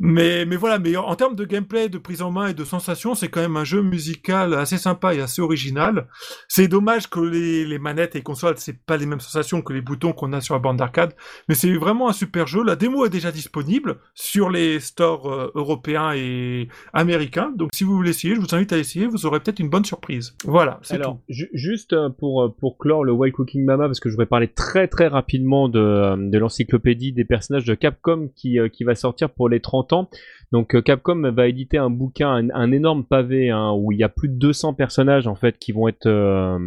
[0.00, 3.14] mais, mais voilà, mais en termes de gameplay, de prise en main et de sensations,
[3.14, 6.08] c'est quand même un jeu musical assez sympa et assez original.
[6.48, 9.82] C'est dommage que les, les manettes et consoles, c'est pas les mêmes sensations que les
[9.82, 11.14] boutons qu'on a sur la bande d'arcade,
[11.48, 12.64] mais c'est vraiment un super jeu.
[12.64, 17.52] La démo est déjà disponible sur les stores euh, européens et américains.
[17.54, 19.84] Donc si vous voulez essayer, je vous invite à essayer, vous aurez peut-être une bonne
[19.84, 20.34] surprise.
[20.44, 21.18] Voilà, c'est tout.
[21.28, 24.26] Ju- juste euh, pour, euh, pour clore le Wild Cooking Mama, parce que je voudrais
[24.26, 29.30] parler très très rapidement de, de l'encyclopédie des personnages de Capcom qui, qui va sortir
[29.30, 30.10] pour les 30 ans.
[30.52, 34.08] Donc euh, Capcom va éditer un bouquin, un, énorme pavé, hein, où il y a
[34.08, 36.58] plus de 200 personnages en fait qui vont être, euh,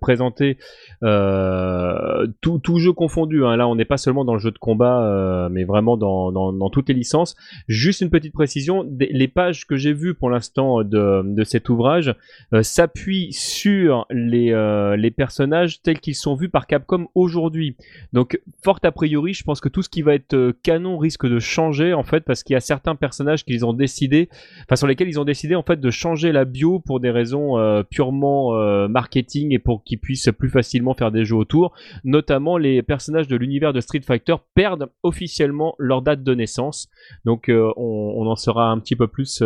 [0.00, 0.58] présentés,
[1.02, 3.44] euh, tout, jeu confondu.
[3.44, 3.56] Hein.
[3.56, 6.94] Là, on n'est pas seulement dans le jeu de combat, mais vraiment dans, toutes les
[6.94, 7.36] licences.
[7.68, 12.14] Juste une petite précision, les pages que j'ai vues pour l'instant de, cet ouvrage
[12.52, 14.52] euh, s'appuie sur les,
[14.96, 17.76] les personnages tels qu'ils sont vus par Capcom aujourd'hui.
[18.12, 21.38] Donc, fort a priori, je pense que tout ce qui va être canon risque de
[21.38, 24.28] changer en fait parce qu'il y a certains personnages qu'ils ont décidé,
[24.64, 27.58] enfin sur lesquels ils ont décidé en fait de changer la bio pour des raisons
[27.58, 31.74] euh, purement euh, marketing et pour qu'ils puissent plus facilement faire des jeux autour.
[32.04, 36.88] Notamment les personnages de l'univers de Street Fighter perdent officiellement leur date de naissance.
[37.24, 39.42] Donc euh, on, en saura un petit peu plus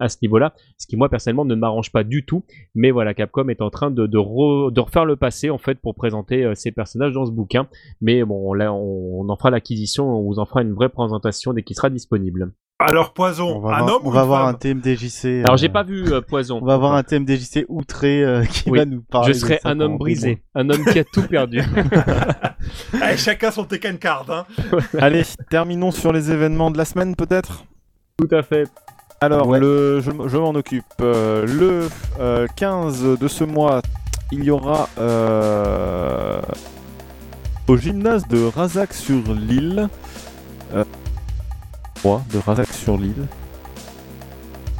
[0.00, 2.44] à ce niveau-là, ce qui moi personnellement ne m'arrange pas du tout.
[2.74, 5.78] Mais voilà, Capcom est en train de, de, re- de refaire le passé en fait
[5.80, 7.68] pour présenter ces personnages dans ce bouquin.
[8.00, 11.62] Mais bon, là on en fera l'acquisition, on vous en fera une vraie présentation dès
[11.62, 12.52] qu'il sera disponible.
[12.86, 15.24] Alors, Poison, On va un avoir, homme on ou va une avoir un TMDJC.
[15.44, 16.58] Alors euh, j'ai pas vu euh, Poison.
[16.62, 18.78] On va avoir un TMDJC outré euh, qui Oui.
[18.78, 19.32] va nous parler.
[19.34, 21.62] Je serai un homme brisé, un homme qui a tout perdu.
[22.94, 24.46] Eh, chacun son Tekken Card, hein.
[25.00, 27.64] Allez, terminons sur les événements de la semaine peut-être?
[28.16, 28.68] tout à fait.
[29.20, 29.58] Alors, Ouais.
[29.58, 30.84] le, je, m'en occupe.
[31.00, 31.88] Euh, le
[32.20, 33.82] euh, 15 de ce mois,
[34.30, 36.40] il y aura euh,
[37.66, 39.88] au gymnase de Razak sur l'île.
[42.04, 43.26] Euh, de Razak sur l'île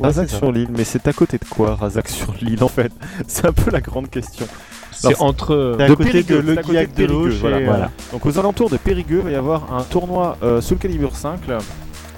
[0.00, 2.90] Ouais, Razak sur l'île, mais c'est à côté de quoi Razak sur l'île en fait?
[3.28, 4.46] C'est un peu la grande question.
[4.90, 5.74] C'est entre.
[5.78, 7.90] C'est à de côté de Le de Guillac de Périgueux, voilà, euh, voilà.
[8.12, 11.46] Donc aux alentours de Périgueux, il va y avoir un tournoi euh, Soul Calibur 5,
[11.48, 11.58] là,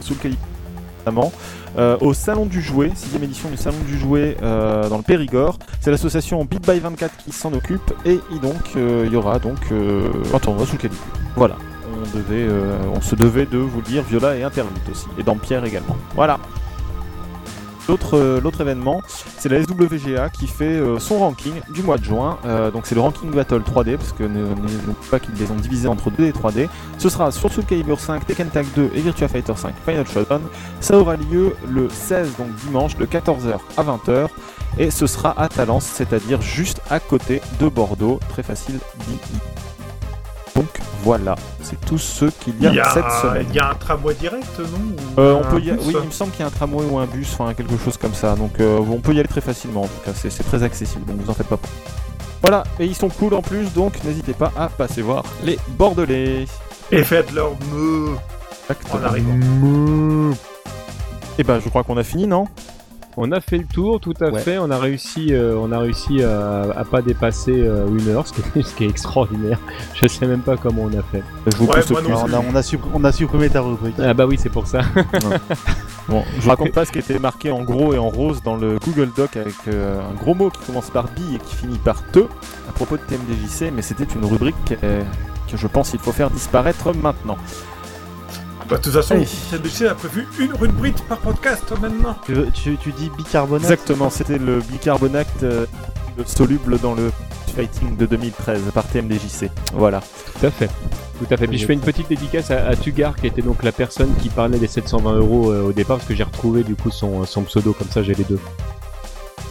[0.00, 0.40] Soul Calibur
[1.06, 1.32] notamment,
[1.76, 5.58] euh, au Salon du Jouet, 6 édition du Salon du Jouet euh, dans le Périgord.
[5.80, 9.38] C'est l'association Beat by 24 qui s'en occupe et il- donc euh, il y aura
[9.38, 10.98] donc euh, un tournoi Soul Calibur.
[11.36, 11.56] Voilà.
[12.30, 15.96] Euh, on se devait de vous le dire, Viola et Interlude aussi, et Dampierre également.
[16.14, 16.38] Voilà.
[17.86, 19.02] L'autre, euh, événement,
[19.38, 22.38] c'est la SWGA qui fait euh, son ranking du mois de juin.
[22.72, 24.54] Donc c'est le ranking battle 3D, parce que ne-
[25.10, 26.68] pas qu'ils les ont divisés entre 2 et 3D.
[26.96, 30.40] Ce sera sur Soul Calibur 5, Tekken Tag 2 et Virtua Fighter 5 Final Showdown.
[30.80, 34.28] Ça aura lieu le 16, donc dimanche, de 14h à 20h.
[34.78, 38.18] Et ce sera à Talence, c'est-à-dire juste à côté de Bordeaux.
[38.30, 39.18] Très facile d'y
[40.54, 40.66] Donc
[41.02, 43.46] voilà, c'est tout ce qu'il y y a, cette semaine.
[43.50, 44.64] il y a un tramway direct, non
[45.16, 46.84] Ou Euh, on peut y a- Oui, il me semble qu'il y a un tramway
[46.88, 48.36] ou un bus, enfin quelque chose comme ça.
[48.36, 51.16] Donc euh, on peut y aller très facilement en tout cas, c'est très accessible, donc
[51.22, 51.58] vous en faites pas.
[52.40, 56.44] Voilà, et ils sont cool en plus, donc n'hésitez pas à passer voir les Bordelais.
[56.92, 58.14] Et faites leur me
[58.92, 60.34] en arrivant.
[61.38, 62.46] Et ben je crois qu'on a fini, non?
[63.16, 64.40] On a fait le tour, tout à Ouais.
[64.40, 64.58] fait.
[64.58, 68.32] On a réussi, euh, on a réussi à, à pas dépasser euh, une heure, ce
[68.32, 69.58] qui, est, ce qui est extraordinaire.
[69.94, 71.22] Je sais même pas comment on a fait.
[71.46, 72.32] Je vous Ouais, pousse moi au non cul.
[72.32, 73.94] on, a, on, a suppr- on a supprimé ta rubrique.
[74.00, 74.80] Ah bah oui, c'est pour ça.
[76.06, 78.78] Bon, je raconte pas ce qui était marqué en gros et en rose dans le
[78.78, 82.02] Google Doc avec euh, un gros mot qui commence par bi et qui finit par
[82.12, 85.02] te à propos de TMDJC, mais c'était une rubrique euh,
[85.50, 87.38] que je pense qu'il faut faire disparaître maintenant.
[88.68, 89.14] Bah, de toute façon,
[89.88, 92.16] a prévu une rubrique par podcast maintenant.
[92.24, 95.66] Tu, veux- tu, tu dis bicarbonate Exactement, c'était le bicarbonate euh,
[96.24, 97.10] soluble dans le
[97.54, 99.50] fighting de 2013 par TMDJC.
[99.74, 100.00] Voilà.
[100.40, 100.70] Tout à fait.
[101.18, 101.46] Tout à fait.
[101.46, 104.28] Puis je fais une petite dédicace à, à Tugar, qui était donc la personne qui
[104.30, 107.42] parlait des 720 euros euh, au départ, parce que j'ai retrouvé du coup son, son
[107.42, 108.40] pseudo, comme ça j'ai les deux.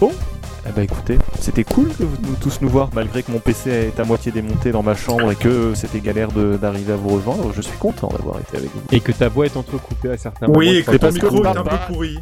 [0.01, 3.99] Eh bah écoutez, c'était cool de vous tous nous voir, malgré que mon PC est
[3.99, 7.51] à moitié démonté dans ma chambre et que c'était galère de- d'arriver à vous rejoindre.
[7.53, 8.81] Je suis content d'avoir été avec vous.
[8.91, 10.79] Et que ta voix est entrecoupée à certains Oui, moments.
[10.79, 12.19] et que c'est ton parce que micro est un peu pourri.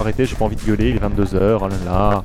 [0.00, 2.24] Arrêtez, j'ai pas envie de gueuler, il est 22h, oh là là.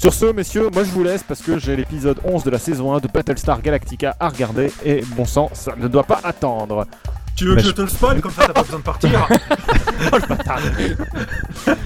[0.00, 2.92] Sur ce, messieurs, moi je vous laisse parce que j'ai l'épisode 11 de la saison
[2.94, 6.86] 1 de Battlestar Galactica à regarder et bon sang, ça ne doit pas attendre.
[7.36, 9.10] Tu veux Bah, que je te le spoil Comme ça, t'as pas besoin de partir.
[10.12, 10.58] Oh le bâtard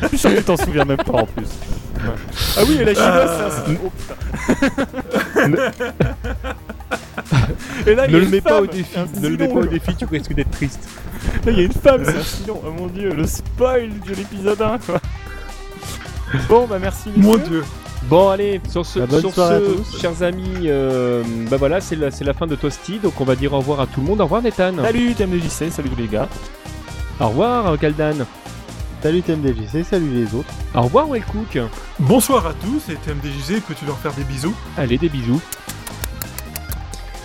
[0.02, 1.46] Je suis sûr que tu t'en souviens même pas en plus.
[2.56, 3.30] Ah oui, et la chinoise,
[3.66, 3.76] c'est un...
[3.84, 3.92] Oh
[5.34, 5.50] putain
[7.86, 10.04] Et là, Ne le mets pas au défi, ne le mets pas au défi, tu
[10.06, 10.88] risques d'être triste.
[11.44, 12.60] Là, il y a une femme, c'est un silon.
[12.66, 15.00] Oh mon dieu, le spoil de l'épisode 1, quoi.
[16.48, 17.22] Bon, bah merci, messieurs.
[17.22, 17.64] Mon dieu.
[18.04, 22.24] Bon allez, sur ce, Bah, sur ce, chers amis, euh, bah voilà, c'est la, c'est
[22.24, 24.20] la fin de Toasty, donc on va dire au revoir à tout le monde.
[24.20, 24.72] Au revoir Nathan.
[24.82, 26.28] Salut TMDJC, salut tous les gars.
[27.20, 28.24] Au revoir euh, Kaldan.
[29.02, 30.48] Salut TMDJC, salut les autres.
[30.74, 31.58] Au revoir Wellcook.
[31.98, 34.54] Bonsoir à tous et TMDJC, peux-tu leur faire des bisous?
[34.78, 35.40] Allez, des bisous.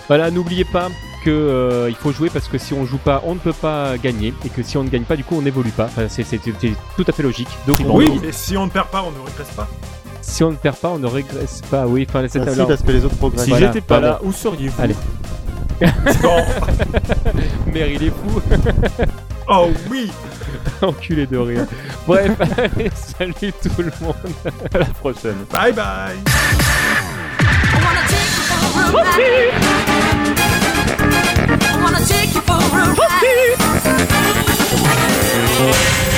[0.08, 0.88] Voilà, n'oubliez pas
[1.24, 3.96] que euh, il faut jouer parce que si on joue pas, on ne peut pas
[3.96, 5.86] gagner et que si on ne gagne pas, du coup, on n'évolue pas.
[5.86, 7.48] Enfin, c'est tout à fait logique.
[7.66, 9.66] Donc, on- Oui, et si on ne perd pas, on ne régresse pas.
[10.26, 11.86] Si on ne perd pas, on ne régresse pas.
[11.86, 13.44] Oui, enfin, c'est Merci alors- parce que les autres progressent.
[13.44, 14.06] Si Voilà, j'étais pas pardon.
[14.08, 14.94] là, où seriez-vous Allez.
[16.22, 16.36] Non.
[17.72, 18.40] Mère, il est fou.
[19.46, 20.10] Oh oui
[20.80, 21.66] Enculé de rire.
[22.06, 24.14] Bref, allez, salut tout le monde.
[24.72, 25.44] À la prochaine.
[25.52, 29.52] Bye bye I wanna take you for a ride.
[31.60, 32.56] I wanna take you for a
[36.06, 36.13] ride.